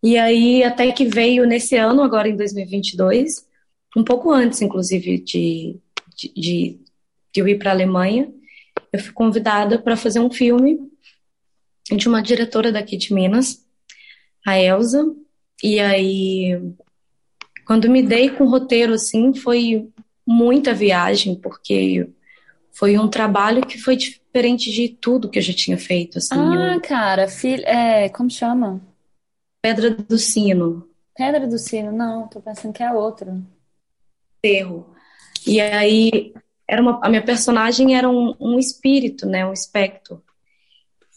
[0.00, 3.47] E aí, até que veio nesse ano, agora em 2022,
[3.96, 5.80] um pouco antes, inclusive, de,
[6.14, 6.80] de, de,
[7.36, 8.32] eu ir para a Alemanha,
[8.92, 10.78] eu fui convidada para fazer um filme
[11.90, 13.64] de uma diretora daqui de Minas,
[14.46, 15.04] a Elsa,
[15.62, 16.60] e aí,
[17.66, 19.88] quando me dei com o roteiro, assim, foi
[20.26, 22.08] muita viagem, porque
[22.72, 26.34] foi um trabalho que foi diferente de tudo que eu já tinha feito, assim.
[26.34, 26.80] Ah, eu...
[26.80, 28.80] cara, filho, é, como chama?
[29.62, 30.88] Pedra do Sino.
[31.16, 33.44] Pedra do Sino, não, tô pensando que é outro
[34.38, 34.94] enterro.
[35.46, 36.32] E aí
[36.66, 40.22] era uma, a minha personagem era um, um espírito, né, um espectro.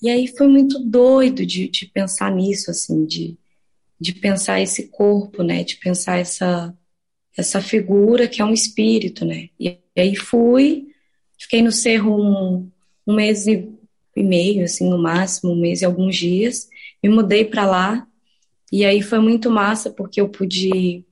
[0.02, 3.38] E aí foi muito doido de, de pensar nisso, assim, de,
[4.00, 6.76] de pensar esse corpo, né, de pensar essa
[7.38, 9.50] essa figura que é um espírito, né.
[9.60, 10.88] E, e aí fui,
[11.40, 12.70] fiquei no cerro um,
[13.08, 13.70] um mês e,
[14.16, 16.68] e meio, assim, no máximo, um mês e alguns dias.
[17.02, 18.08] Me mudei para lá
[18.72, 21.06] e aí foi muito massa porque eu pude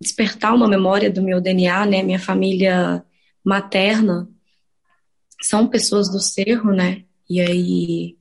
[0.00, 2.02] despertar uma memória do meu DNA, né?
[2.02, 3.04] Minha família
[3.44, 4.28] materna
[5.40, 7.02] são pessoas do Cerro, né?
[7.28, 8.16] E aí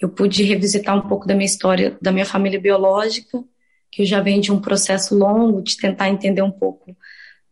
[0.00, 3.42] eu pude revisitar um pouco da minha história, da minha família biológica,
[3.90, 6.96] que eu já venho de um processo longo de tentar entender um pouco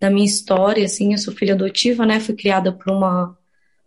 [0.00, 2.20] da minha história, assim, eu sou filha adotiva, né?
[2.20, 3.36] Fui criada por uma,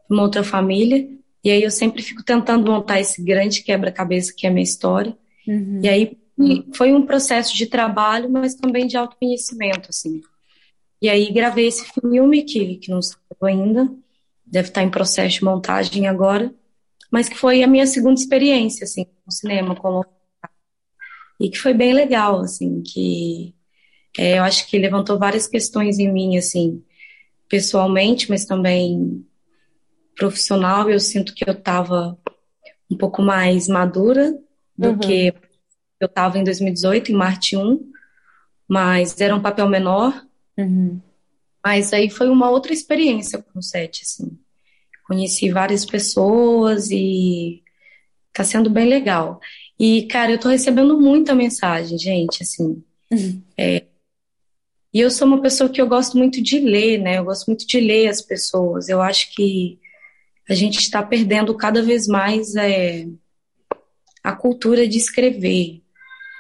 [0.10, 1.08] uma outra família,
[1.43, 5.15] e aí eu sempre fico tentando montar esse grande quebra-cabeça que é a minha história.
[5.47, 5.80] Uhum.
[5.82, 10.21] E aí e foi um processo de trabalho, mas também de autoconhecimento, assim.
[11.01, 13.91] E aí gravei esse filme, que, que não saiu ainda,
[14.45, 16.54] deve estar em processo de montagem agora,
[17.12, 20.06] mas que foi a minha segunda experiência, assim, no cinema, como...
[21.39, 23.56] E que foi bem legal, assim, que
[24.17, 26.84] é, eu acho que levantou várias questões em mim, assim,
[27.49, 29.25] pessoalmente, mas também
[30.15, 32.17] profissional, eu sinto que eu estava
[32.89, 34.38] um pouco mais madura
[34.77, 34.99] do uhum.
[34.99, 35.34] que
[36.03, 37.79] eu estava em 2018, em Marte 1,
[38.67, 40.25] mas era um papel menor.
[40.57, 40.99] Uhum.
[41.63, 44.37] Mas aí foi uma outra experiência com o set, assim.
[45.07, 47.61] Conheci várias pessoas e
[48.33, 49.39] tá sendo bem legal.
[49.79, 52.83] E, cara, eu tô recebendo muita mensagem, gente, assim.
[53.11, 53.41] Uhum.
[53.57, 53.83] É,
[54.93, 57.17] E eu sou uma pessoa que eu gosto muito de ler, né?
[57.17, 58.89] Eu gosto muito de ler as pessoas.
[58.89, 59.79] Eu acho que
[60.49, 63.07] a gente está perdendo cada vez mais é,
[64.23, 65.80] a cultura de escrever,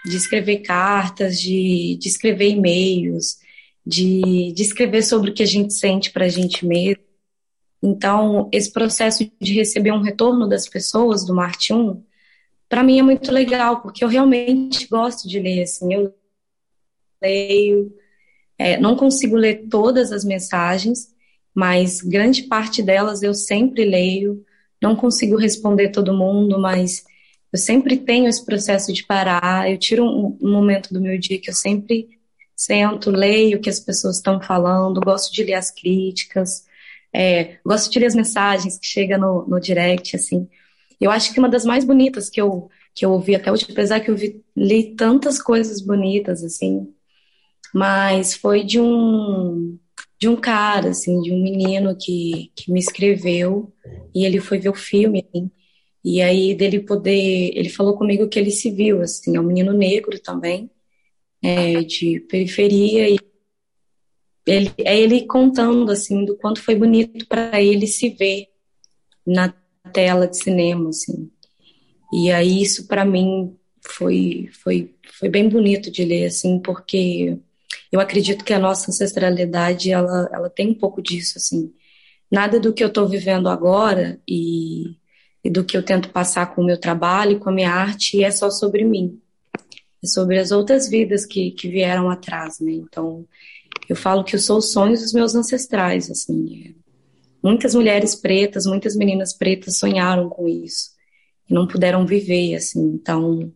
[0.05, 3.37] de escrever cartas, de, de escrever e-mails,
[3.85, 7.03] de, de escrever sobre o que a gente sente para a gente mesmo.
[7.81, 12.03] Então, esse processo de receber um retorno das pessoas do Marte 1,
[12.69, 16.13] para mim é muito legal, porque eu realmente gosto de ler, assim, eu
[17.21, 17.93] leio,
[18.57, 21.13] é, não consigo ler todas as mensagens,
[21.53, 24.45] mas grande parte delas eu sempre leio,
[24.81, 27.03] não consigo responder todo mundo, mas
[27.51, 31.39] eu sempre tenho esse processo de parar, eu tiro um, um momento do meu dia
[31.39, 32.09] que eu sempre
[32.55, 36.65] sento, leio o que as pessoas estão falando, gosto de ler as críticas,
[37.13, 40.47] é, gosto de ler as mensagens que chegam no, no direct, assim.
[40.99, 43.99] Eu acho que uma das mais bonitas que eu, que eu ouvi até hoje, apesar
[43.99, 46.87] que eu vi, li tantas coisas bonitas, assim,
[47.73, 49.77] mas foi de um
[50.19, 53.73] de um cara, assim, de um menino que, que me escreveu
[54.13, 55.49] e ele foi ver o filme, assim,
[56.03, 59.71] e aí dele poder, ele falou comigo que ele se viu, assim, é um menino
[59.73, 60.69] negro também,
[61.41, 63.17] é, de periferia e
[64.45, 68.47] ele, é ele contando assim do quanto foi bonito para ele se ver
[69.25, 69.53] na
[69.93, 71.29] tela de cinema, assim.
[72.13, 77.37] E aí isso para mim foi foi foi bem bonito de ler assim, porque
[77.91, 81.73] eu acredito que a nossa ancestralidade ela ela tem um pouco disso assim.
[82.31, 84.95] Nada do que eu estou vivendo agora e,
[85.43, 88.31] e do que eu tento passar com o meu trabalho, com a minha arte, é
[88.31, 89.19] só sobre mim.
[90.03, 92.71] É sobre as outras vidas que, que vieram atrás, né?
[92.71, 93.25] Então,
[93.89, 96.75] eu falo que eu sou os sonhos dos meus ancestrais, assim.
[97.43, 100.91] Muitas mulheres pretas, muitas meninas pretas sonharam com isso
[101.49, 102.81] e não puderam viver, assim.
[102.93, 103.51] Então,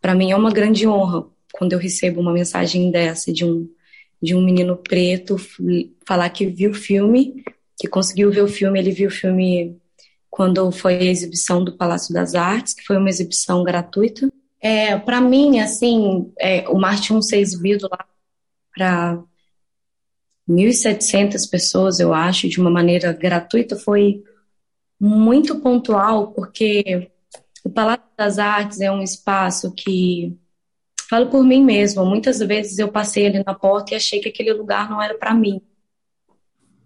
[0.00, 3.68] para mim é uma grande honra quando eu recebo uma mensagem dessa de um
[4.20, 5.36] de um menino preto
[6.06, 7.44] falar que viu o filme,
[7.78, 9.76] que conseguiu ver o filme, ele viu o filme
[10.36, 14.30] quando foi a exibição do Palácio das Artes, que foi uma exibição gratuita.
[14.60, 18.04] É, para mim, assim, é, o Marte 1 ser exibido lá
[18.76, 19.18] para
[20.46, 24.22] 1.700 pessoas, eu acho, de uma maneira gratuita, foi
[25.00, 27.10] muito pontual, porque
[27.64, 30.36] o Palácio das Artes é um espaço que,
[31.08, 34.52] falo por mim mesma, muitas vezes eu passei ali na porta e achei que aquele
[34.52, 35.62] lugar não era para mim,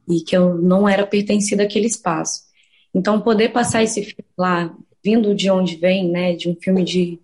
[0.09, 2.49] e que eu não era pertencida àquele espaço.
[2.95, 7.19] Então, poder passar esse filme lá, vindo de onde vem, né, de um filme de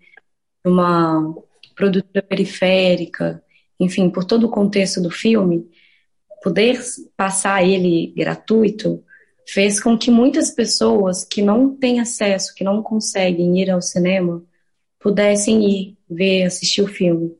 [0.65, 1.35] uma
[1.75, 3.43] produtora periférica,
[3.79, 5.69] enfim, por todo o contexto do filme,
[6.41, 6.79] poder
[7.15, 9.03] passar ele gratuito
[9.47, 14.43] fez com que muitas pessoas que não têm acesso, que não conseguem ir ao cinema,
[14.99, 17.33] pudessem ir ver, assistir o filme.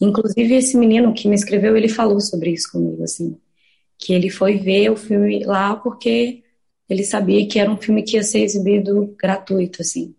[0.00, 3.36] Inclusive esse menino que me escreveu, ele falou sobre isso comigo, assim,
[3.98, 6.42] que ele foi ver o filme lá porque
[6.90, 10.14] ele sabia que era um filme que ia ser exibido gratuito, assim.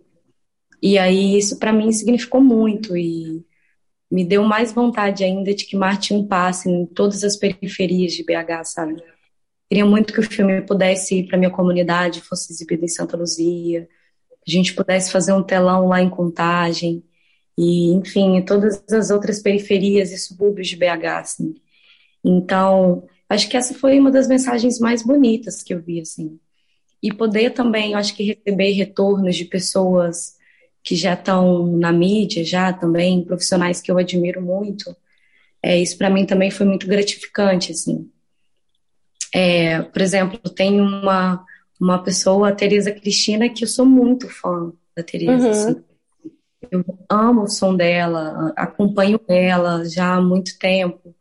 [0.82, 3.46] E aí isso para mim significou muito e
[4.10, 8.24] me deu mais vontade ainda de que Marte um passe em todas as periferias de
[8.24, 9.04] BH, sabe?
[9.70, 13.88] Queria muito que o filme pudesse ir para minha comunidade, fosse exibido em Santa Luzia,
[14.46, 17.04] a gente pudesse fazer um telão lá em Contagem,
[17.58, 21.56] e, enfim, todas as outras periferias e subúrbios de BH, assim.
[22.24, 26.40] Então, acho que essa foi uma das mensagens mais bonitas que eu vi, assim.
[27.02, 30.36] E poder também, acho que receber retornos de pessoas
[30.84, 34.96] que já estão na mídia, já também, profissionais que eu admiro muito,
[35.64, 38.10] é, isso para mim também foi muito gratificante, assim.
[39.34, 41.46] É, por exemplo, tem uma,
[41.80, 45.52] uma pessoa, a Tereza Cristina, que eu sou muito fã da Tereza, uhum.
[45.52, 45.84] assim.
[46.70, 51.16] Eu amo o som dela, acompanho ela já há muito tempo.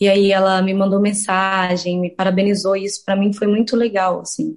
[0.00, 4.20] E aí ela me mandou mensagem, me parabenizou, e isso para mim foi muito legal,
[4.20, 4.56] assim.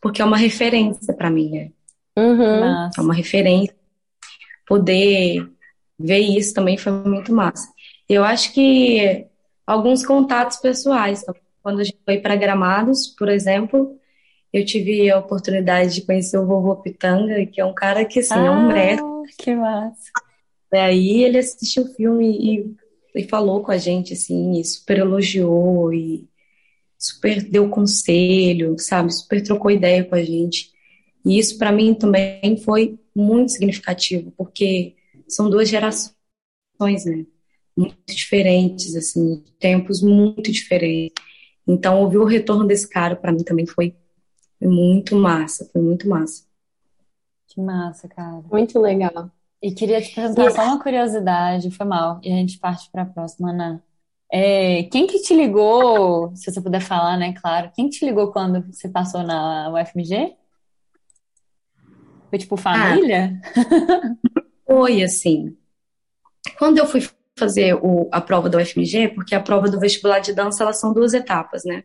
[0.00, 1.70] Porque é uma referência para mim, né?
[2.16, 2.90] Uhum.
[2.96, 3.74] É uma referência.
[4.66, 5.48] Poder
[5.98, 7.68] ver isso também foi muito massa.
[8.08, 9.26] Eu acho que
[9.66, 11.24] alguns contatos pessoais.
[11.62, 13.98] Quando a gente foi para Gramados, por exemplo,
[14.52, 18.34] eu tive a oportunidade de conhecer o vovô Pitanga, que é um cara que, assim,
[18.34, 19.36] ah, é um ah, mestre.
[19.38, 20.10] Que massa.
[20.72, 22.30] Daí ele assistiu o filme
[23.14, 26.28] e, e falou com a gente, assim, e super elogiou e
[27.00, 29.10] super deu conselho, sabe?
[29.12, 30.70] Super trocou ideia com a gente.
[31.24, 34.94] E isso para mim também foi muito significativo, porque
[35.26, 36.14] são duas gerações,
[37.06, 37.24] né?
[37.76, 41.14] Muito diferentes, assim, tempos muito diferentes.
[41.66, 43.96] Então, ouvir o retorno desse cara para mim também foi,
[44.60, 46.44] muito massa, foi muito massa.
[47.46, 48.42] Que massa, cara.
[48.50, 49.30] Muito legal.
[49.62, 53.06] E queria te perguntar só uma curiosidade, foi mal, e a gente parte para a
[53.06, 53.82] próxima, Ana.
[54.32, 58.64] É, quem que te ligou, se você puder falar, né, claro, quem te ligou quando
[58.72, 60.36] você passou na UFMG?
[62.28, 63.40] Foi tipo família?
[63.44, 64.14] Ah,
[64.64, 65.56] foi assim.
[66.56, 67.02] Quando eu fui
[67.36, 70.92] fazer o, a prova da UFMG, porque a prova do vestibular de dança, elas são
[70.92, 71.82] duas etapas, né?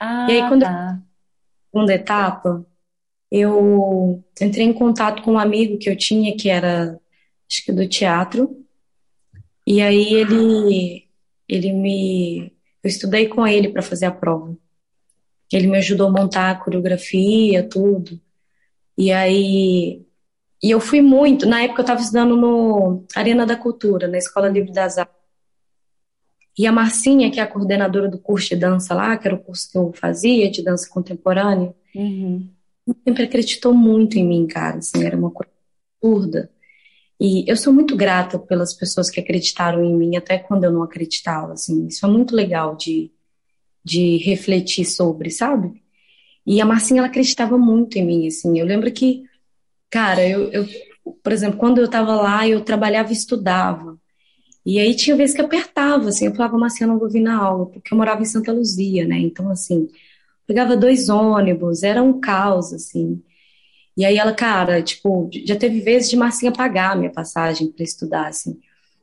[0.00, 0.98] Ah, e aí, quando tá.
[0.98, 2.66] eu, segunda etapa,
[3.30, 6.98] eu entrei em contato com um amigo que eu tinha, que era,
[7.48, 8.64] acho que do teatro,
[9.66, 11.07] e aí ele,
[11.48, 14.56] ele me, eu estudei com ele para fazer a prova.
[15.52, 18.20] Ele me ajudou a montar a coreografia, tudo.
[18.96, 20.02] E aí,
[20.62, 24.48] e eu fui muito, na época eu estava estudando no Arena da Cultura, na Escola
[24.48, 25.16] Livre das Artes.
[26.58, 29.38] E a Marcinha, que é a coordenadora do curso de dança lá, que era o
[29.38, 32.48] curso que eu fazia de dança contemporânea, Uhum.
[33.04, 35.50] sempre acreditou muito em mim, cara, assim, era uma coisa
[36.02, 36.50] absurda.
[37.20, 40.82] E eu sou muito grata pelas pessoas que acreditaram em mim, até quando eu não
[40.82, 43.10] acreditava, assim, isso é muito legal de,
[43.84, 45.82] de refletir sobre, sabe?
[46.46, 49.24] E a Marcinha, ela acreditava muito em mim, assim, eu lembro que,
[49.90, 50.66] cara, eu, eu
[51.22, 53.98] por exemplo, quando eu tava lá, eu trabalhava e estudava,
[54.64, 57.36] e aí tinha vezes que apertava, assim, eu falava, Marcinha, eu não vou vir na
[57.36, 59.88] aula, porque eu morava em Santa Luzia, né, então, assim,
[60.46, 63.22] pegava dois ônibus, era um caos, assim.
[63.98, 67.84] E aí ela, cara, tipo, já teve vezes de Marcinha pagar a minha passagem para
[67.84, 68.60] estudar, assim.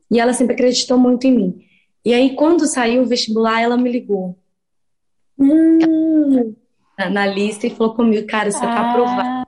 [0.09, 1.67] E ela sempre acreditou muito em mim.
[2.05, 4.39] E aí, quando saiu o vestibular, ela me ligou
[5.37, 6.55] Hum,
[6.97, 9.45] na, na lista e falou comigo, cara, você tá aprovada.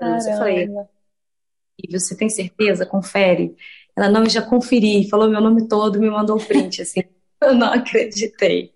[0.00, 0.68] Ah, Eu falei,
[1.90, 2.86] você tem certeza?
[2.86, 3.54] Confere.
[3.96, 7.02] Ela, não, eu já conferi, falou meu nome todo, me mandou o print, assim.
[7.42, 8.72] Eu não acreditei.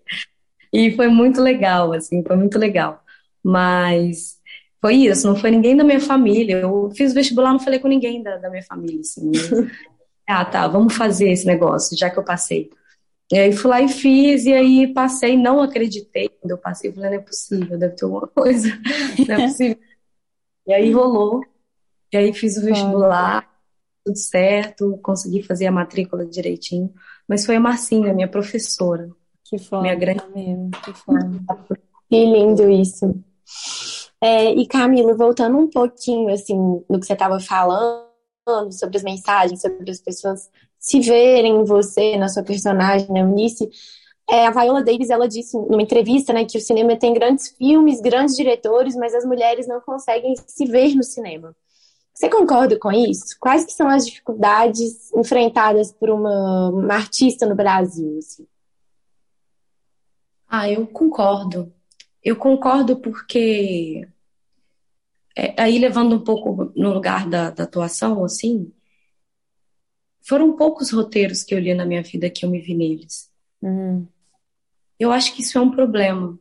[0.73, 3.03] E foi muito legal, assim, foi muito legal.
[3.43, 4.40] Mas
[4.81, 6.57] foi isso, não foi ninguém da minha família.
[6.57, 9.31] Eu fiz vestibular, não falei com ninguém da, da minha família, assim.
[10.27, 12.69] Ah, tá, vamos fazer esse negócio, já que eu passei.
[13.33, 16.29] E aí fui lá e fiz, e aí passei, não acreditei.
[16.29, 18.69] Quando eu passei, eu falei, não é possível, deve ter alguma coisa,
[19.27, 19.77] não é possível.
[20.67, 21.41] E aí rolou,
[22.13, 23.45] e aí fiz o vestibular,
[24.05, 26.93] tudo certo, consegui fazer a matrícula direitinho.
[27.27, 29.09] Mas foi a Marcinha, minha professora.
[29.43, 31.29] Que foda, Minha grande- Camila, que foda.
[32.09, 33.21] que lindo isso.
[34.21, 36.55] É, e Camila, voltando um pouquinho assim
[36.87, 38.11] no que você estava falando
[38.71, 43.69] sobre as mensagens, sobre as pessoas se verem em você, na sua personagem, na Eunice,
[44.29, 47.99] é, a Viola Davis ela disse numa entrevista, né, que o cinema tem grandes filmes,
[47.99, 51.55] grandes diretores, mas as mulheres não conseguem se ver no cinema.
[52.13, 53.35] Você concorda com isso?
[53.39, 58.17] Quais que são as dificuldades enfrentadas por uma, uma artista no Brasil?
[58.19, 58.47] assim?
[60.47, 61.73] Ah, eu concordo.
[62.23, 64.07] Eu concordo porque,
[65.35, 68.71] é, aí levando um pouco no lugar da, da atuação, assim,
[70.21, 73.29] foram poucos roteiros que eu li na minha vida que eu me vi neles.
[73.61, 74.07] Uhum.
[74.99, 76.37] Eu acho que isso é um problema.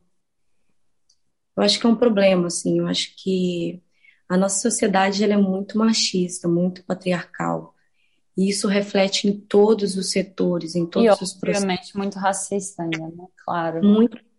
[1.56, 2.78] Eu acho que é um problema, assim.
[2.78, 3.82] Eu acho que
[4.28, 7.74] a nossa sociedade ela é muito machista, muito patriarcal.
[8.36, 11.62] E isso reflete em todos os setores, em E todos os processos.
[11.62, 13.26] obviamente muito racista ainda, né?
[13.44, 13.82] Claro.
[13.82, 14.29] Muito.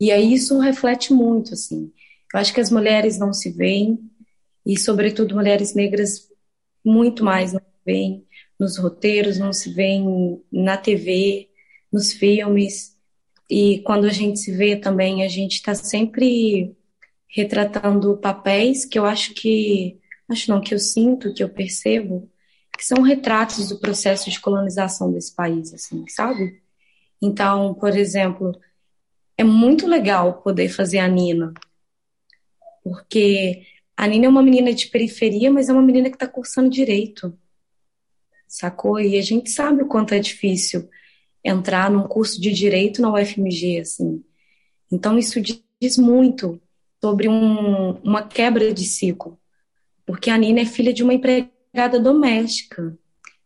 [0.00, 1.92] E aí isso reflete muito, assim.
[2.32, 3.98] Eu acho que as mulheres não se veem,
[4.66, 6.28] e sobretudo mulheres negras
[6.84, 8.26] muito mais não se veem
[8.58, 11.48] nos roteiros, não se veem na TV,
[11.92, 12.96] nos filmes.
[13.50, 16.74] E quando a gente se vê também, a gente está sempre
[17.28, 22.30] retratando papéis que eu acho que, acho não, que eu sinto, que eu percebo,
[22.76, 26.62] que são retratos do processo de colonização desse país, assim, sabe?
[27.20, 28.52] Então, por exemplo,
[29.36, 31.52] é muito legal poder fazer a Nina,
[32.82, 33.66] porque
[33.96, 37.36] a Nina é uma menina de periferia, mas é uma menina que está cursando direito,
[38.46, 39.00] sacou?
[39.00, 40.88] E a gente sabe o quanto é difícil
[41.42, 44.24] entrar num curso de direito na UFMG, assim.
[44.90, 46.60] Então, isso diz muito
[47.00, 49.38] sobre um, uma quebra de ciclo,
[50.06, 52.96] porque a Nina é filha de uma empregada doméstica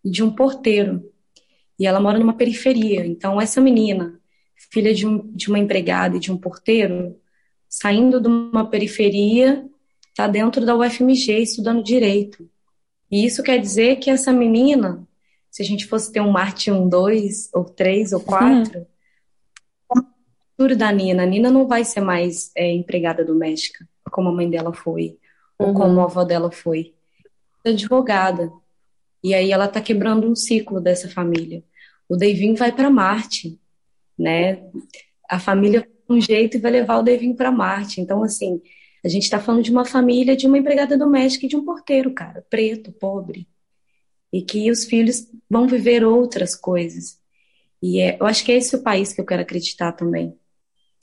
[0.04, 1.12] de um porteiro,
[1.78, 3.06] e ela mora numa periferia.
[3.06, 4.20] Então, essa menina,
[4.70, 7.16] filha de, um, de uma empregada e de um porteiro,
[7.68, 9.66] saindo de uma periferia,
[10.10, 12.48] está dentro da UFMG estudando direito.
[13.10, 15.06] E isso quer dizer que essa menina,
[15.50, 18.86] se a gente fosse ter um Marte 1, 2, ou 3, ou 4,
[19.88, 19.96] o
[20.50, 24.48] futuro da Nina, a Nina não vai ser mais é, empregada doméstica, como a mãe
[24.50, 25.16] dela foi,
[25.58, 25.74] ou Uhum.
[25.74, 26.94] como a avó dela foi.
[27.64, 28.50] Advogada.
[29.22, 31.62] E aí ela está quebrando um ciclo dessa família.
[32.08, 33.58] O Davinho vai para Marte,
[34.18, 34.62] né?
[35.28, 38.00] A família um jeito e vai levar o Davinho para Marte.
[38.00, 38.60] Então, assim,
[39.04, 42.12] a gente está falando de uma família, de uma empregada doméstica e de um porteiro,
[42.12, 43.46] cara, preto, pobre.
[44.32, 47.18] E que os filhos vão viver outras coisas.
[47.82, 50.36] E é, eu acho que é esse o país que eu quero acreditar também.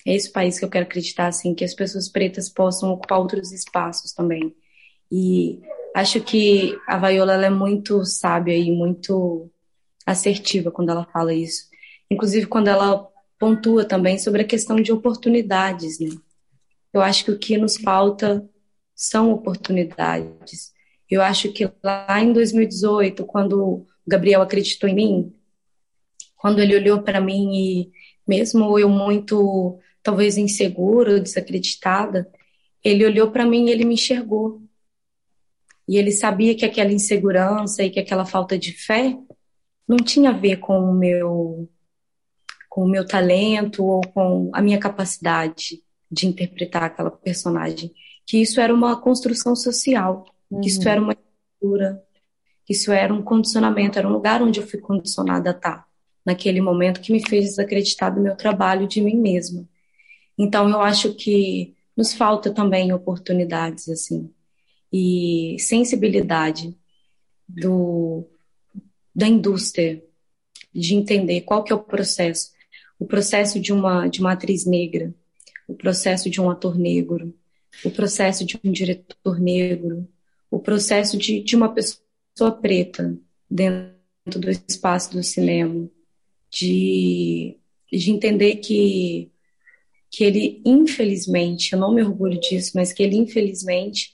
[0.05, 3.19] É esse o país que eu quero acreditar, assim, que as pessoas pretas possam ocupar
[3.19, 4.55] outros espaços também.
[5.11, 5.61] E
[5.95, 9.49] acho que a Viola ela é muito sábia e muito
[10.05, 11.67] assertiva quando ela fala isso.
[12.09, 13.07] Inclusive quando ela
[13.39, 16.09] pontua também sobre a questão de oportunidades, né?
[16.93, 18.47] Eu acho que o que nos falta
[18.95, 20.73] são oportunidades.
[21.09, 25.33] Eu acho que lá em 2018, quando o Gabriel acreditou em mim,
[26.35, 27.91] quando ele olhou para mim e
[28.27, 32.31] mesmo eu muito talvez insegura, desacreditada,
[32.83, 34.61] ele olhou para mim e ele me enxergou.
[35.87, 39.17] E ele sabia que aquela insegurança e que aquela falta de fé
[39.87, 41.69] não tinha a ver com o meu
[42.75, 47.93] com o meu talento ou com a minha capacidade de interpretar aquela personagem,
[48.27, 50.59] que isso era uma construção social, uhum.
[50.59, 50.89] que isso uhum.
[50.89, 52.03] era uma estrutura,
[52.65, 55.87] que isso era um condicionamento, era um lugar onde eu fui condicionada a estar
[56.25, 59.65] naquele momento que me fez desacreditar do meu trabalho, de mim mesma.
[60.37, 64.29] Então eu acho que nos falta também oportunidades assim
[64.91, 66.77] e sensibilidade
[67.47, 68.27] do
[69.15, 70.03] da indústria
[70.73, 72.53] de entender qual que é o processo,
[72.99, 75.13] o processo de uma de uma atriz negra,
[75.67, 77.33] o processo de um ator negro,
[77.83, 80.07] o processo de um diretor negro,
[80.49, 83.17] o processo de, de uma pessoa preta
[83.49, 85.89] dentro do espaço do cinema,
[86.49, 87.57] de,
[87.91, 89.31] de entender que,
[90.09, 94.13] que ele, infelizmente, eu não me orgulho disso, mas que ele, infelizmente,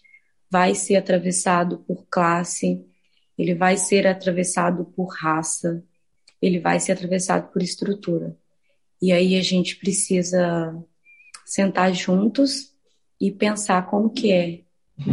[0.49, 2.83] vai ser atravessado por classe,
[3.37, 5.83] ele vai ser atravessado por raça,
[6.41, 8.35] ele vai ser atravessado por estrutura.
[9.01, 10.75] E aí a gente precisa
[11.45, 12.71] sentar juntos
[13.19, 14.61] e pensar como que é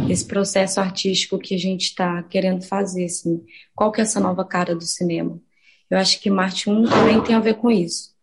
[0.09, 3.43] esse processo artístico que a gente está querendo fazer, assim.
[3.75, 5.39] Qual que é essa nova cara do cinema?
[5.89, 8.13] Eu acho que Marte 1 também tem a ver com isso.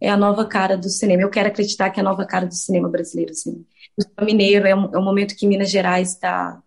[0.00, 1.22] É a nova cara do cinema.
[1.22, 3.32] Eu quero acreditar que é a nova cara do cinema brasileiro.
[3.32, 3.64] Assim.
[4.18, 6.60] O mineiro é um, é um momento que Minas Gerais está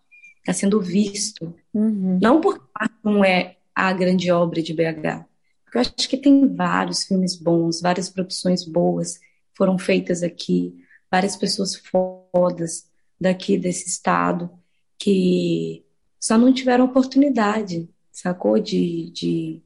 [0.46, 1.54] tá sendo visto.
[1.74, 2.20] Uhum.
[2.22, 5.26] Não porque Marte 1 é a grande obra de BH.
[5.66, 9.20] Porque eu acho que tem vários filmes bons, várias produções boas
[9.54, 10.74] foram feitas aqui,
[11.12, 12.90] várias pessoas fodas
[13.20, 14.50] daqui desse estado
[14.98, 15.84] que
[16.20, 18.60] só não tiveram oportunidade, sacou?
[18.60, 19.66] De, de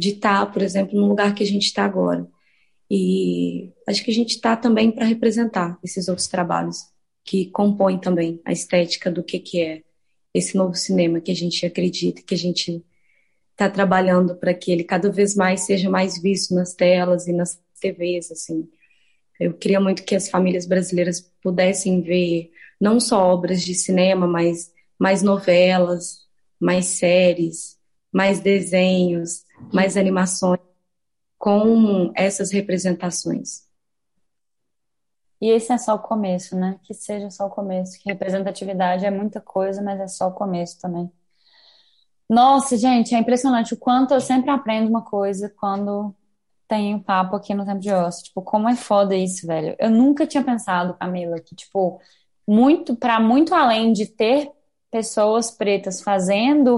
[0.00, 2.26] de estar, por exemplo, no lugar que a gente está agora.
[2.90, 6.78] E acho que a gente está também para representar esses outros trabalhos
[7.22, 9.82] que compõem também a estética do que, que é
[10.32, 12.82] esse novo cinema que a gente acredita, que a gente
[13.60, 17.60] está trabalhando para que ele cada vez mais seja mais visto nas telas e nas
[17.78, 18.66] TVs, assim.
[19.38, 22.50] Eu queria muito que as famílias brasileiras pudessem ver
[22.80, 26.26] não só obras de cinema, mas mais novelas,
[26.58, 27.78] mais séries,
[28.10, 30.60] mais desenhos, mais animações
[31.38, 33.68] com essas representações.
[35.40, 36.78] E esse é só o começo, né?
[36.82, 37.98] Que seja só o começo.
[37.98, 41.10] Que representatividade é muita coisa, mas é só o começo também.
[42.30, 46.14] Nossa, gente, é impressionante o quanto eu sempre aprendo uma coisa quando
[46.68, 48.22] tenho papo aqui no Tempo de Osso.
[48.22, 49.74] Tipo, como é foda isso, velho.
[49.80, 52.00] Eu nunca tinha pensado, Camila, que, tipo,
[52.46, 54.48] muito, para muito além de ter
[54.92, 56.76] pessoas pretas fazendo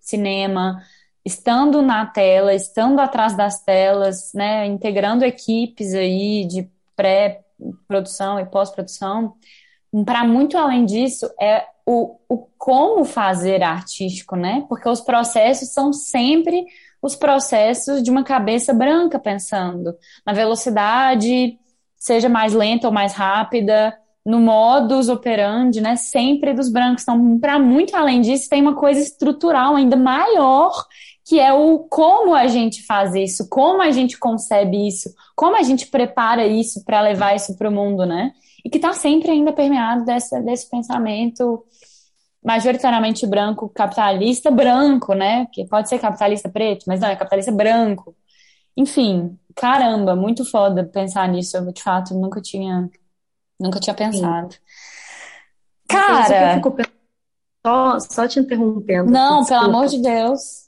[0.00, 0.82] cinema,
[1.22, 9.34] estando na tela, estando atrás das telas, né, integrando equipes aí de pré-produção e pós-produção,
[10.06, 14.64] para muito além disso é o, o como fazer artístico, né?
[14.68, 16.66] Porque os processos são sempre
[17.00, 19.94] os processos de uma cabeça branca pensando
[20.26, 21.58] na velocidade,
[21.96, 25.94] seja mais lenta ou mais rápida, no modus operandi, né?
[25.94, 27.04] Sempre dos brancos.
[27.04, 30.72] Então, para muito além disso, tem uma coisa estrutural ainda maior
[31.26, 35.62] que é o como a gente faz isso, como a gente concebe isso, como a
[35.62, 38.32] gente prepara isso para levar isso para o mundo, né?
[38.66, 41.64] E que está sempre ainda permeado dessa, desse pensamento
[42.44, 45.46] majoritariamente branco, capitalista branco, né?
[45.52, 48.16] Que pode ser capitalista preto, mas não, é capitalista branco.
[48.76, 51.56] Enfim, caramba, muito foda pensar nisso.
[51.56, 52.90] Eu, de fato, nunca tinha,
[53.56, 54.54] nunca tinha pensado.
[54.54, 54.60] Sim.
[55.88, 56.60] Cara.
[57.64, 59.08] Só, só te interrompendo.
[59.08, 60.66] Não, pelo amor de Deus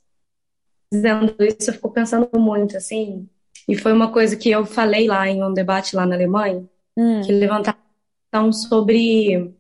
[0.93, 3.29] dizendo isso, eu fico pensando muito, assim,
[3.69, 6.65] e foi uma coisa que eu falei lá em um debate lá na Alemanha,
[6.97, 7.23] hum.
[7.23, 7.88] que levantaram
[8.29, 9.55] então, sobre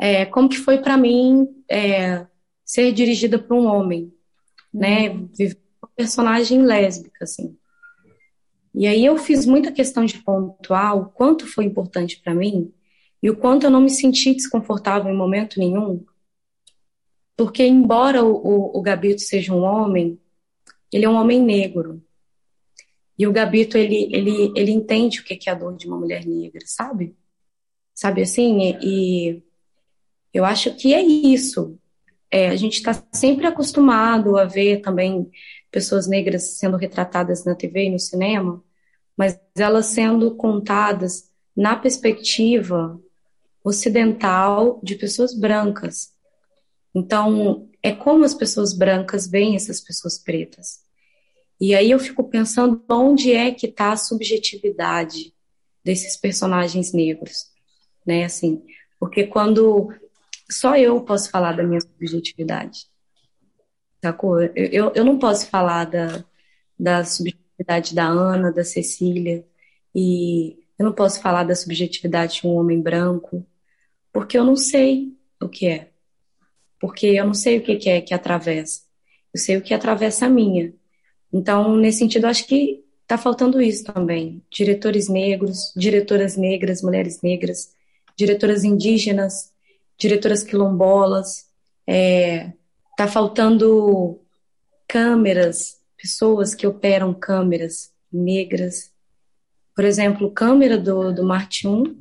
[0.00, 2.26] é, como que foi para mim é,
[2.64, 4.12] ser dirigida por um homem,
[4.72, 5.22] né, hum.
[5.22, 7.56] né, viver uma personagem lésbica, assim.
[8.74, 12.72] E aí eu fiz muita questão de pontuar o quanto foi importante para mim
[13.22, 16.04] e o quanto eu não me senti desconfortável em momento nenhum
[17.36, 20.16] porque, embora o, o, o Gabito seja um homem,
[20.92, 22.02] ele é um homem negro.
[23.22, 26.26] E o Gabito, ele, ele, ele entende o que é a dor de uma mulher
[26.26, 27.16] negra, sabe?
[27.94, 28.76] Sabe assim?
[28.82, 29.40] E,
[30.34, 31.78] eu acho que é isso.
[32.28, 35.30] É, a gente está sempre acostumado a ver também
[35.70, 38.60] pessoas negras sendo retratadas na TV e no cinema,
[39.16, 43.00] mas elas sendo contadas na perspectiva
[43.62, 46.12] ocidental de pessoas brancas.
[46.92, 50.81] Então, é como as pessoas brancas veem essas pessoas pretas.
[51.62, 55.32] E aí eu fico pensando onde é que está a subjetividade
[55.84, 57.52] desses personagens negros,
[58.04, 58.24] né?
[58.24, 58.66] Assim,
[58.98, 59.94] porque quando
[60.50, 62.88] só eu posso falar da minha subjetividade,
[64.02, 64.42] sacou?
[64.42, 66.24] Eu, eu, eu não posso falar da,
[66.76, 69.46] da subjetividade da Ana, da Cecília,
[69.94, 73.46] e eu não posso falar da subjetividade de um homem branco,
[74.12, 75.90] porque eu não sei o que é.
[76.80, 78.82] Porque eu não sei o que é que atravessa.
[79.32, 80.74] Eu sei o que atravessa a minha.
[81.32, 84.42] Então, nesse sentido, acho que está faltando isso também.
[84.50, 87.72] Diretores negros, diretoras negras, mulheres negras,
[88.16, 89.50] diretoras indígenas,
[89.98, 91.46] diretoras quilombolas.
[91.86, 92.52] É,
[92.96, 94.20] tá faltando
[94.86, 98.92] câmeras, pessoas que operam câmeras negras.
[99.74, 101.92] Por exemplo, câmera do, do Marte 1, a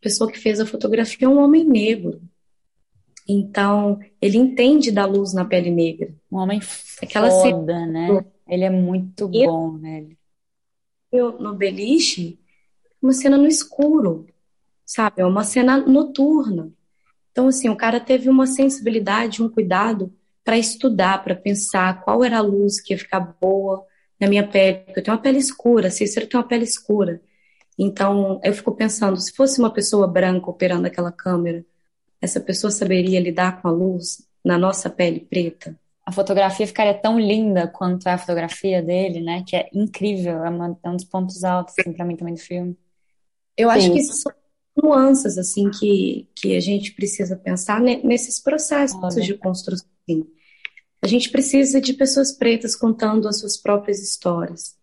[0.00, 2.20] pessoa que fez a fotografia é um homem negro.
[3.28, 6.14] Então, ele entende da luz na pele negra.
[6.30, 6.60] Um homem
[7.00, 8.24] Aquela foda, né?
[8.48, 10.06] Ele é muito bom, né?
[11.10, 12.38] Eu, no beliche,
[13.00, 14.26] uma cena no escuro,
[14.84, 15.22] sabe?
[15.22, 16.72] É uma cena noturna.
[17.30, 20.12] Então, assim, o cara teve uma sensibilidade, um cuidado
[20.44, 23.86] para estudar, para pensar qual era a luz que ia ficar boa
[24.20, 24.78] na minha pele.
[24.84, 27.22] Porque eu tenho uma pele escura, Cícero tem uma pele escura.
[27.78, 31.64] Então, eu fico pensando, se fosse uma pessoa branca operando aquela câmera,
[32.22, 35.76] essa pessoa saberia lidar com a luz na nossa pele preta?
[36.06, 39.44] A fotografia ficaria tão linda quanto é a fotografia dele, né?
[39.46, 42.40] Que é incrível, é, uma, é um dos pontos altos, assim, para mim também do
[42.40, 42.78] filme.
[43.56, 43.76] Eu Sim.
[43.76, 44.32] acho que isso são
[44.80, 49.20] nuances assim que, que a gente precisa pensar nesses processos Olha.
[49.20, 49.88] de construção.
[51.02, 54.76] A gente precisa de pessoas pretas contando as suas próprias histórias.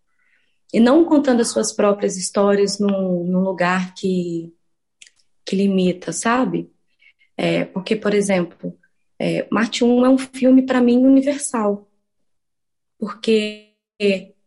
[0.72, 4.54] E não contando as suas próprias histórias num, num lugar que,
[5.44, 6.70] que limita, sabe?
[7.42, 8.76] É, porque, por exemplo,
[9.18, 11.90] é, Marte 1 é um filme, para mim, universal.
[12.98, 13.72] Porque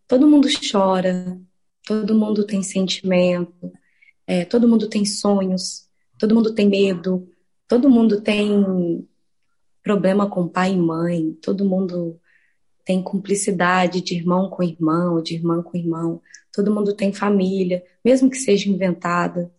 [0.07, 1.41] todo mundo chora,
[1.87, 3.73] todo mundo tem sentimento,
[4.27, 5.89] é, todo mundo tem sonhos,
[6.19, 7.27] todo mundo tem medo,
[7.67, 9.09] todo mundo tem
[9.81, 12.21] problema com pai e mãe, todo mundo
[12.85, 16.21] tem cumplicidade de irmão com irmão, de irmã com irmão,
[16.51, 19.51] todo mundo tem família, mesmo que seja inventada.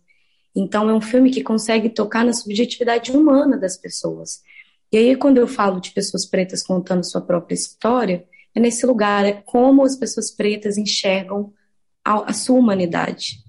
[0.55, 4.41] Então é um filme que consegue tocar na subjetividade humana das pessoas.
[4.91, 9.25] E aí quando eu falo de pessoas pretas contando sua própria história, é nesse lugar,
[9.25, 11.53] é como as pessoas pretas enxergam
[12.03, 13.45] a, a sua humanidade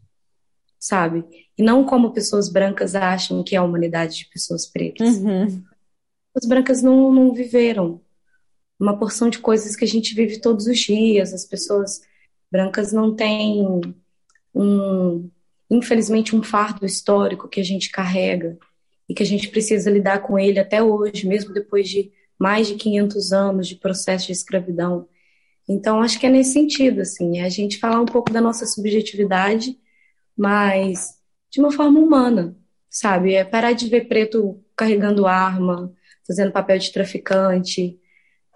[0.86, 1.24] sabe?
[1.58, 5.16] E não como pessoas brancas acham que é a humanidade de pessoas pretas.
[5.16, 5.64] Uhum.
[6.34, 8.00] As brancas não, não viveram
[8.78, 11.32] uma porção de coisas que a gente vive todos os dias.
[11.32, 12.02] As pessoas
[12.52, 13.64] brancas não têm
[14.54, 15.30] um,
[15.70, 18.58] infelizmente, um fardo histórico que a gente carrega
[19.08, 22.74] e que a gente precisa lidar com ele até hoje, mesmo depois de mais de
[22.74, 25.08] 500 anos de processo de escravidão.
[25.68, 28.66] Então, acho que é nesse sentido, assim, é a gente falar um pouco da nossa
[28.66, 29.76] subjetividade
[30.36, 31.14] mas
[31.50, 32.54] de uma forma humana,
[32.90, 33.34] sabe?
[33.34, 35.92] É parar de ver preto carregando arma,
[36.26, 37.98] fazendo papel de traficante,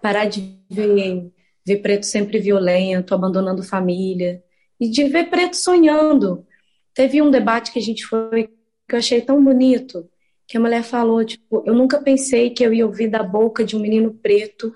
[0.01, 1.31] parar de ver,
[1.65, 4.43] ver preto sempre violento, abandonando família,
[4.79, 6.45] e de ver preto sonhando.
[6.93, 8.47] Teve um debate que a gente foi
[8.87, 10.09] que eu achei tão bonito,
[10.47, 13.75] que a mulher falou, tipo, eu nunca pensei que eu ia ouvir da boca de
[13.75, 14.73] um menino preto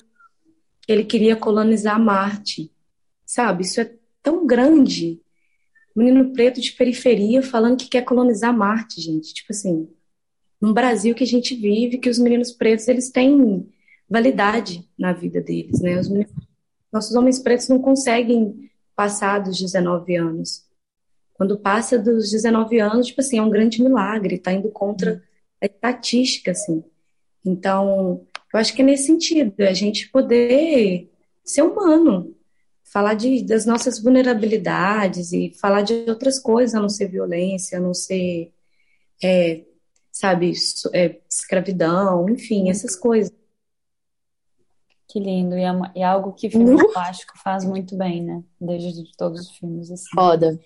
[0.82, 2.72] que ele queria colonizar Marte.
[3.26, 3.64] Sabe?
[3.64, 5.22] Isso é tão grande
[5.96, 9.34] menino preto de periferia falando que quer colonizar Marte, gente.
[9.34, 9.90] Tipo assim,
[10.60, 13.68] num Brasil que a gente vive, que os meninos pretos eles têm
[14.10, 16.00] validade na vida deles, né?
[16.00, 16.34] Os meninos,
[16.92, 20.65] nossos homens pretos não conseguem passar dos 19 anos.
[21.36, 25.22] Quando passa dos 19 anos, tipo assim, é um grande milagre, tá indo contra
[25.62, 26.84] a estatística, assim.
[27.46, 31.12] Então, eu acho que é nesse sentido, é a gente poder
[31.44, 32.34] ser humano,
[32.84, 37.82] falar de, das nossas vulnerabilidades e falar de outras coisas, a não ser violência, a
[37.82, 38.54] não ser,
[39.22, 39.66] é,
[40.12, 40.54] sabe,
[40.94, 43.32] é, escravidão, enfim, essas coisas.
[45.10, 46.94] Que lindo, e é, uma, e é algo que filme uh.
[46.94, 48.44] plástico faz muito bem, né?
[48.60, 50.10] Desde todos os filmes, assim.
[50.14, 50.60] Foda.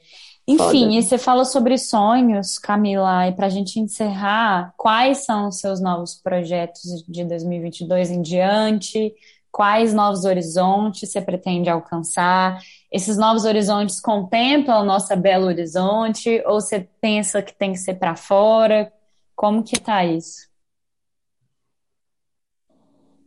[0.49, 5.59] Enfim, e você falou sobre sonhos, Camila, e para a gente encerrar, quais são os
[5.59, 9.13] seus novos projetos de 2022 em diante?
[9.51, 12.59] quais novos horizontes você pretende alcançar?
[12.91, 17.95] Esses novos horizontes contemplam o nosso belo horizonte ou você pensa que tem que ser
[17.95, 18.91] para fora?
[19.35, 20.48] Como que tá isso?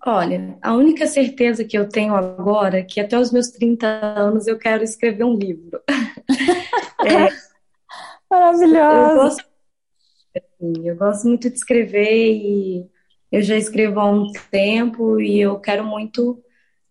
[0.05, 4.47] Olha, a única certeza que eu tenho agora é que até os meus 30 anos
[4.47, 5.81] eu quero escrever um livro.
[7.07, 7.29] é,
[8.33, 8.79] Maravilhoso.
[8.81, 9.45] Eu gosto,
[10.35, 12.87] assim, eu gosto muito de escrever e
[13.31, 16.43] eu já escrevo há um tempo e eu quero muito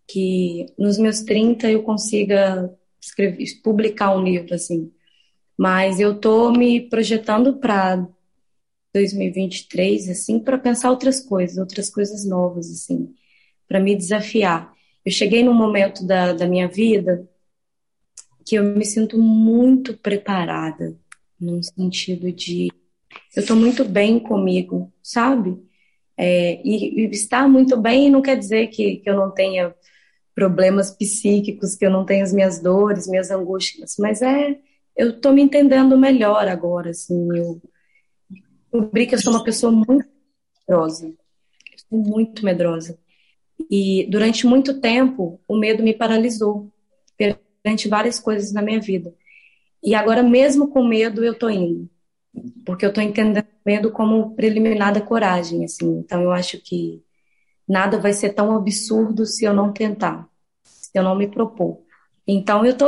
[0.08, 4.92] que nos meus 30 eu consiga escrever, publicar um livro, assim.
[5.58, 8.08] Mas eu tô me projetando para
[8.94, 13.14] 2023, assim, para pensar outras coisas, outras coisas novas, assim,
[13.68, 14.74] para me desafiar.
[15.06, 17.28] Eu cheguei num momento da, da minha vida
[18.46, 20.98] que eu me sinto muito preparada,
[21.40, 22.70] num sentido de
[23.36, 25.58] eu estou muito bem comigo, sabe?
[26.18, 29.74] É, e, e, estar muito bem não quer dizer que, que eu não tenha
[30.36, 34.60] problemas psíquicos, que eu não tenha as minhas dores, minhas angústias, mas é
[34.96, 37.62] eu estou me entendendo melhor agora, assim, eu
[38.72, 40.08] descobri que eu sou uma pessoa muito
[40.68, 41.14] medrosa.
[41.90, 42.98] sou muito medrosa.
[43.70, 46.72] E durante muito tempo, o medo me paralisou
[47.18, 49.14] perante várias coisas na minha vida.
[49.84, 51.90] E agora, mesmo com medo, eu tô indo.
[52.66, 56.00] Porque eu tô entendendo medo como preliminar da coragem, assim.
[56.00, 57.04] Então, eu acho que
[57.68, 60.28] nada vai ser tão absurdo se eu não tentar,
[60.64, 61.82] se eu não me propor.
[62.26, 62.86] Então, eu tô,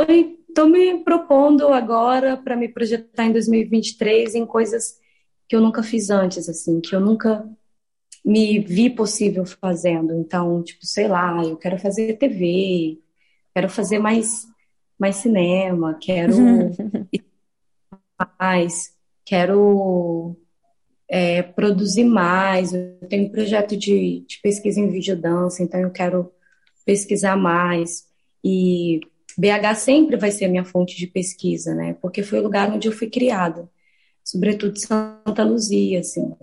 [0.54, 4.98] tô me propondo agora para me projetar em 2023 em coisas
[5.48, 7.46] que eu nunca fiz antes, assim, que eu nunca
[8.24, 10.14] me vi possível fazendo.
[10.14, 12.98] Então, tipo, sei lá, eu quero fazer TV,
[13.54, 14.46] quero fazer mais,
[14.98, 16.34] mais cinema, quero
[18.40, 20.36] mais, quero
[21.08, 22.72] é, produzir mais.
[22.72, 26.32] Eu tenho um projeto de, de pesquisa em videodança, então eu quero
[26.86, 28.06] pesquisar mais.
[28.42, 29.00] E
[29.36, 31.94] BH sempre vai ser minha fonte de pesquisa, né?
[32.00, 33.68] Porque foi o lugar onde eu fui criada
[34.24, 36.34] sobretudo Santa Luzia, assim,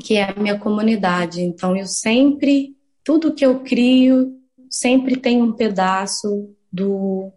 [0.00, 1.42] que é a minha comunidade.
[1.42, 4.38] Então, eu sempre, tudo que eu crio,
[4.70, 7.32] sempre tem um pedaço do,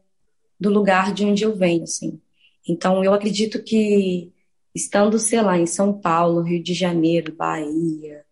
[0.59, 2.21] do lugar de onde eu venho, assim.
[2.69, 4.31] Então, eu acredito que,
[4.73, 8.23] estando, sei lá, em São Paulo, Rio de Janeiro, Bahia,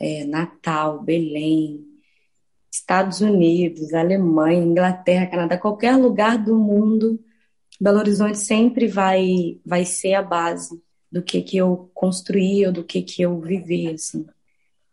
[0.00, 1.84] é, Natal, Belém,
[2.72, 7.20] Estados Unidos, Alemanha, Inglaterra, Canadá, qualquer lugar do mundo,
[7.80, 12.84] Belo Horizonte sempre vai vai ser a base do que que eu construí ou do
[12.84, 14.26] que que eu vivi assim.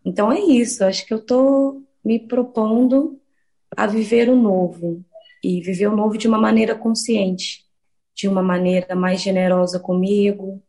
[0.03, 3.19] Então é isso, acho que eu tô me propondo
[3.75, 5.03] a viver o novo
[5.43, 7.65] e viver o novo de uma maneira consciente,
[8.15, 10.61] de uma maneira mais generosa comigo,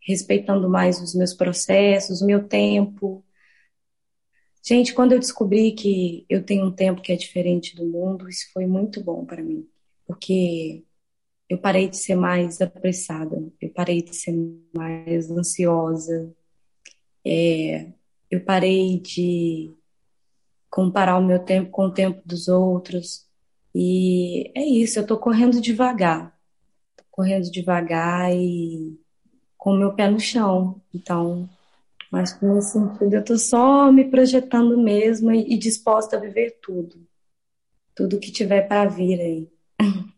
[0.00, 3.24] respeitando mais os meus processos, o meu tempo.
[4.62, 8.50] Gente, quando eu descobri que eu tenho um tempo que é diferente do mundo, isso
[8.52, 9.68] foi muito bom para mim,
[10.06, 10.84] porque
[11.48, 14.34] eu parei de ser mais apressada, eu parei de ser
[14.74, 16.34] mais ansiosa,
[17.24, 17.92] é,
[18.30, 19.72] eu parei de
[20.70, 23.26] comparar o meu tempo com o tempo dos outros.
[23.74, 26.36] E é isso, eu tô correndo devagar.
[26.96, 28.98] Tô correndo devagar e
[29.56, 30.80] com o meu pé no chão.
[30.92, 31.48] Então,
[32.10, 36.58] mas com nesse sentido, eu tô só me projetando mesmo e, e disposta a viver
[36.62, 37.06] tudo.
[37.94, 39.48] Tudo que tiver para vir aí.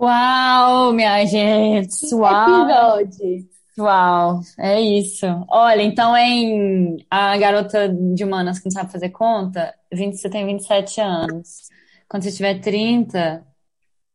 [0.00, 2.14] Uau, minha gente!
[2.14, 3.00] Uau!
[3.00, 3.48] Episódio.
[3.76, 5.26] Uau, é isso.
[5.48, 10.46] Olha, então em a garota de humanas que não sabe fazer conta, 20, você tem
[10.46, 11.68] 27 anos.
[12.08, 13.44] Quando você tiver 30,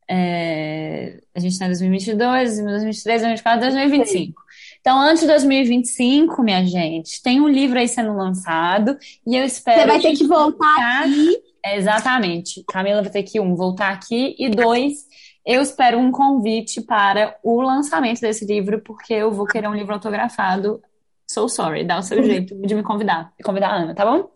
[0.10, 4.42] é, a gente está em 2022, 2023, 2024, 2025.
[4.80, 9.82] Então, antes de 2025, minha gente, tem um livro aí sendo lançado e eu espero.
[9.82, 11.42] Você vai ter que voltar aqui.
[11.66, 12.64] Exatamente.
[12.70, 15.08] Camila vai ter que, um, voltar aqui e dois
[15.46, 19.94] eu espero um convite para o lançamento desse livro, porque eu vou querer um livro
[19.94, 20.82] autografado.
[21.30, 23.34] So sorry, dá o seu jeito de me convidar.
[23.44, 24.30] Convidar a Ana, tá bom?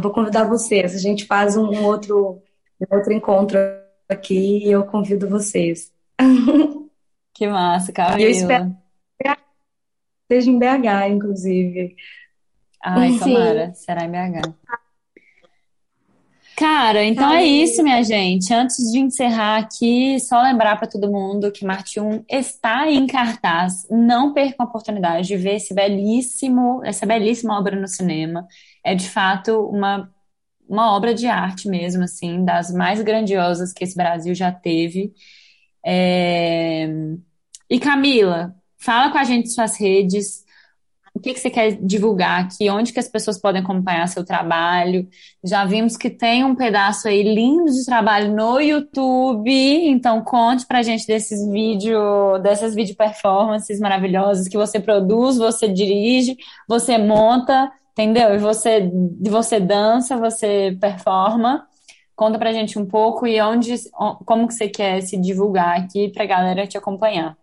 [0.00, 0.94] Vou convidar vocês.
[0.94, 2.42] A gente faz um outro,
[2.80, 3.58] um outro encontro
[4.08, 5.92] aqui e eu convido vocês.
[7.34, 8.20] Que massa, Camila.
[8.20, 8.76] E eu espero
[9.18, 9.30] que
[10.30, 11.96] seja em BH, inclusive.
[12.82, 13.72] Ai, tomara.
[13.74, 14.54] Será em BH.
[16.56, 18.52] Cara, então é isso, minha gente.
[18.52, 23.86] Antes de encerrar aqui, só lembrar para todo mundo que Marte 1 está em cartaz.
[23.90, 28.46] Não perca a oportunidade de ver esse belíssimo, essa belíssima obra no cinema.
[28.84, 30.10] É de fato uma,
[30.68, 35.12] uma obra de arte mesmo, assim, das mais grandiosas que esse Brasil já teve.
[35.84, 36.86] É...
[37.68, 40.41] E Camila, fala com a gente suas redes,
[41.22, 42.68] que que você quer divulgar aqui?
[42.68, 45.08] Onde que as pessoas podem acompanhar seu trabalho?
[45.42, 49.50] Já vimos que tem um pedaço aí lindo de trabalho no YouTube,
[49.88, 56.36] então conte pra gente desses vídeos, dessas vídeo performances maravilhosas que você produz, você dirige,
[56.68, 58.34] você monta, entendeu?
[58.34, 61.66] E você, você dança, você performa.
[62.14, 63.74] Conta pra gente um pouco e onde,
[64.26, 67.36] como que você quer se divulgar aqui pra galera te acompanhar.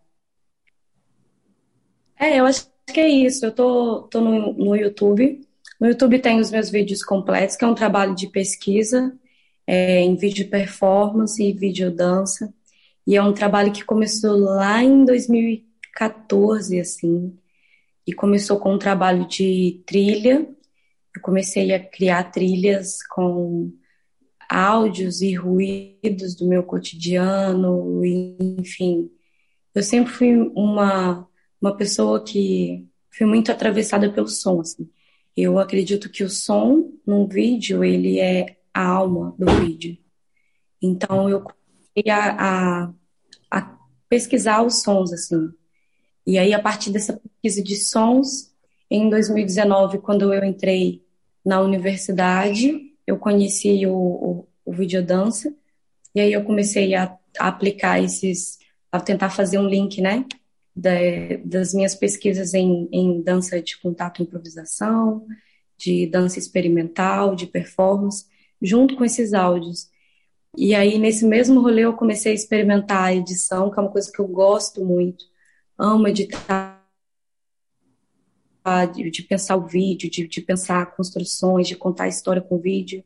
[2.20, 3.46] É, eu acho que é isso.
[3.46, 5.42] Eu tô, tô no, no YouTube.
[5.80, 9.14] No YouTube tem os meus vídeos completos, que é um trabalho de pesquisa
[9.66, 12.54] é, em vídeo performance e vídeo dança.
[13.06, 17.38] E é um trabalho que começou lá em 2014, assim.
[18.06, 20.48] E começou com um trabalho de trilha.
[21.16, 23.72] Eu comecei a criar trilhas com
[24.50, 29.12] áudios e ruídos do meu cotidiano, enfim.
[29.76, 31.29] Eu sempre fui uma
[31.62, 34.90] uma pessoa que foi muito atravessada pelo som, assim.
[35.36, 39.98] Eu acredito que o som num vídeo, ele é a alma do vídeo.
[40.82, 42.94] Então, eu comecei a, a,
[43.52, 45.50] a pesquisar os sons, assim.
[46.26, 48.54] E aí, a partir dessa pesquisa de sons,
[48.90, 51.04] em 2019, quando eu entrei
[51.46, 55.54] na universidade, eu conheci o, o, o videodança,
[56.14, 58.60] e aí eu comecei a, a aplicar esses,
[58.92, 60.26] a tentar fazer um link, né,
[60.80, 60.92] da,
[61.44, 65.26] das minhas pesquisas em, em dança de contato e improvisação,
[65.78, 68.26] de dança experimental, de performance,
[68.62, 69.90] junto com esses áudios.
[70.58, 74.12] E aí, nesse mesmo rolê, eu comecei a experimentar a edição, que é uma coisa
[74.12, 75.26] que eu gosto muito.
[75.78, 76.80] Amo editar,
[78.94, 83.04] de, pensar o vídeo, de, de pensar construções, de contar a história com vídeo.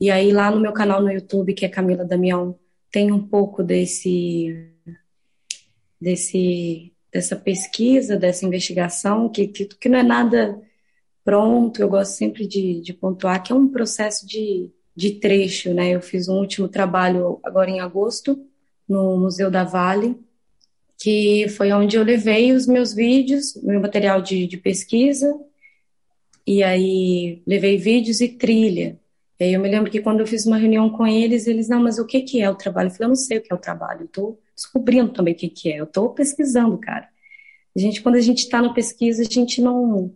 [0.00, 2.58] E aí, lá no meu canal no YouTube, que é Camila Damião,
[2.90, 4.70] tem um pouco desse
[6.00, 10.60] desse dessa pesquisa, dessa investigação, que, que, que não é nada
[11.24, 15.90] pronto, eu gosto sempre de, de pontuar que é um processo de, de trecho, né?
[15.90, 18.44] Eu fiz um último trabalho agora em agosto,
[18.88, 20.18] no Museu da Vale,
[20.98, 25.38] que foi onde eu levei os meus vídeos, meu material de, de pesquisa,
[26.44, 28.98] e aí levei vídeos e trilha.
[29.38, 31.80] E aí eu me lembro que quando eu fiz uma reunião com eles, eles, não,
[31.80, 32.88] mas o que que é o trabalho?
[32.88, 35.36] Eu falei, eu não sei o que é o trabalho, eu tô descobrindo também o
[35.36, 35.80] que, que é.
[35.80, 37.08] Eu estou pesquisando, cara.
[37.76, 40.14] A gente, quando a gente está na pesquisa, a gente não.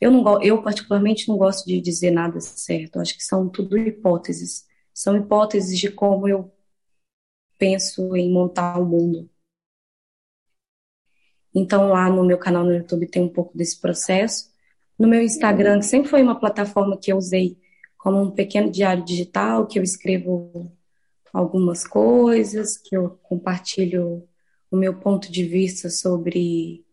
[0.00, 2.96] Eu, não, eu, particularmente, não gosto de dizer nada certo.
[2.96, 4.66] Eu acho que são tudo hipóteses.
[4.94, 6.52] São hipóteses de como eu
[7.58, 9.28] penso em montar o mundo.
[11.54, 14.50] Então, lá no meu canal no YouTube tem um pouco desse processo.
[14.98, 17.58] No meu Instagram, que sempre foi uma plataforma que eu usei
[17.96, 20.70] como um pequeno diário digital, que eu escrevo
[21.32, 24.26] algumas coisas, que eu compartilho
[24.70, 26.84] o meu ponto de vista sobre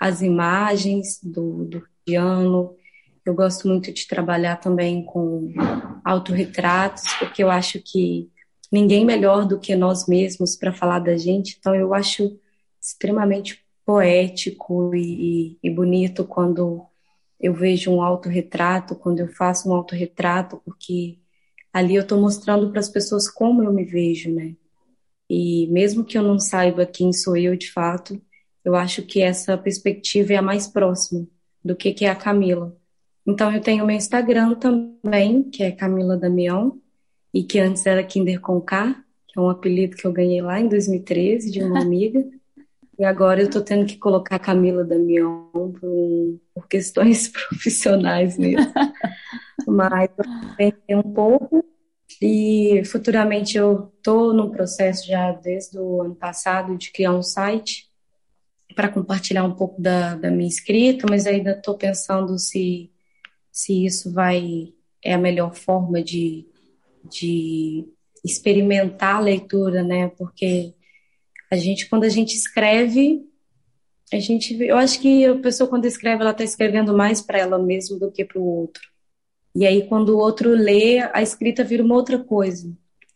[0.00, 2.74] as imagens do, do piano.
[3.24, 5.52] Eu gosto muito de trabalhar também com
[6.04, 8.30] autorretratos, porque eu acho que
[8.72, 11.56] ninguém melhor do que nós mesmos para falar da gente.
[11.58, 12.38] Então, eu acho
[12.80, 16.86] extremamente poético e, e, bonito quando
[17.38, 21.18] eu vejo um autorretrato, quando eu faço um autorretrato, porque
[21.72, 24.54] ali eu estou mostrando para as pessoas como eu me vejo, né?
[25.28, 28.20] E mesmo que eu não saiba quem sou eu de fato,
[28.64, 31.26] eu acho que essa perspectiva é a mais próxima
[31.64, 32.76] do que, que é a Camila.
[33.26, 36.80] Então eu tenho meu Instagram também, que é Camila Damião,
[37.32, 40.60] e que antes era Kinder com K, que é um apelido que eu ganhei lá
[40.60, 42.26] em 2013 de uma amiga.
[43.00, 48.70] E agora eu estou tendo que colocar Camila Damião por, por questões profissionais mesmo.
[49.66, 50.24] Mas eu
[50.54, 51.64] pensei um pouco
[52.20, 57.88] e futuramente eu estou no processo já desde o ano passado de criar um site
[58.76, 62.92] para compartilhar um pouco da, da minha escrita, mas ainda estou pensando se,
[63.50, 66.46] se isso vai é a melhor forma de,
[67.10, 67.82] de
[68.22, 70.08] experimentar a leitura, né?
[70.18, 70.74] Porque
[71.50, 73.26] a gente, quando a gente escreve,
[74.12, 77.58] a gente, eu acho que a pessoa quando escreve, ela está escrevendo mais para ela
[77.58, 78.82] mesma do que para o outro.
[79.54, 82.72] E aí, quando o outro lê, a escrita vira uma outra coisa.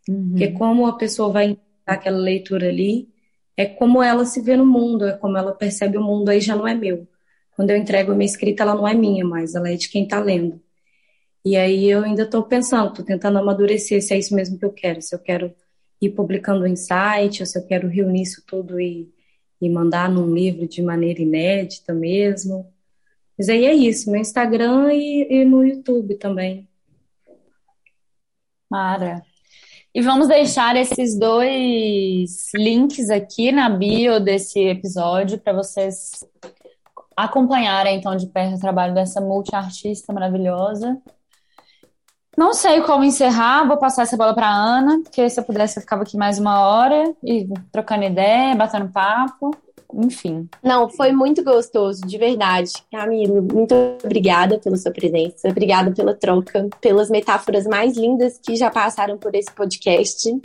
[0.09, 0.30] Uhum.
[0.30, 1.57] Porque como a pessoa vai
[1.87, 3.09] aquela leitura ali,
[3.57, 6.57] é como ela se vê no mundo, é como ela percebe o mundo, aí já
[6.57, 7.07] não é meu.
[7.55, 10.05] Quando eu entrego a minha escrita, ela não é minha mais, ela é de quem
[10.05, 10.61] está lendo.
[11.45, 14.72] E aí eu ainda estou pensando, estou tentando amadurecer se é isso mesmo que eu
[14.72, 15.55] quero, se eu quero
[16.07, 19.13] ir publicando um site, ou se eu quero reunir isso tudo e,
[19.61, 22.73] e mandar num livro de maneira inédita mesmo.
[23.39, 26.69] Mas aí é isso, meu Instagram e, e no YouTube também.
[28.71, 29.23] Mara.
[29.95, 36.25] E vamos deixar esses dois links aqui na bio desse episódio para vocês
[37.17, 41.01] acompanharem então de perto o trabalho dessa multiartista maravilhosa.
[42.37, 45.82] Não sei como encerrar, vou passar essa bola para Ana, porque se eu pudesse eu
[45.82, 49.51] ficava aqui mais uma hora e trocando ideia, batendo papo
[49.97, 50.49] enfim.
[50.62, 52.72] Não, foi muito gostoso, de verdade.
[52.91, 53.74] Camilo, muito
[54.05, 59.35] obrigada pela sua presença, obrigada pela troca, pelas metáforas mais lindas que já passaram por
[59.35, 60.37] esse podcast.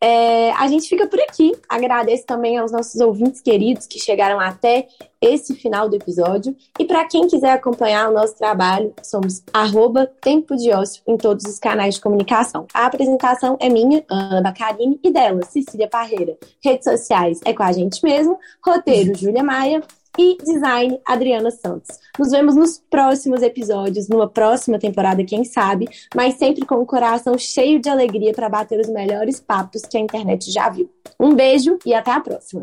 [0.00, 1.52] É, a gente fica por aqui.
[1.68, 4.86] Agradeço também aos nossos ouvintes queridos que chegaram até
[5.20, 6.56] esse final do episódio.
[6.78, 11.44] E para quem quiser acompanhar o nosso trabalho, somos arroba Tempo de Ócio em todos
[11.44, 12.66] os canais de comunicação.
[12.72, 16.36] A apresentação é minha, Ana Bacarini, e dela, Cecília Parreira.
[16.62, 18.38] Redes sociais é com a gente mesmo.
[18.64, 19.82] Roteiro, Júlia Maia
[20.18, 21.98] e design Adriana Santos.
[22.18, 27.38] Nos vemos nos próximos episódios, numa próxima temporada, quem sabe, mas sempre com o coração
[27.38, 30.90] cheio de alegria para bater os melhores papos que a internet já viu.
[31.20, 32.62] Um beijo e até a próxima.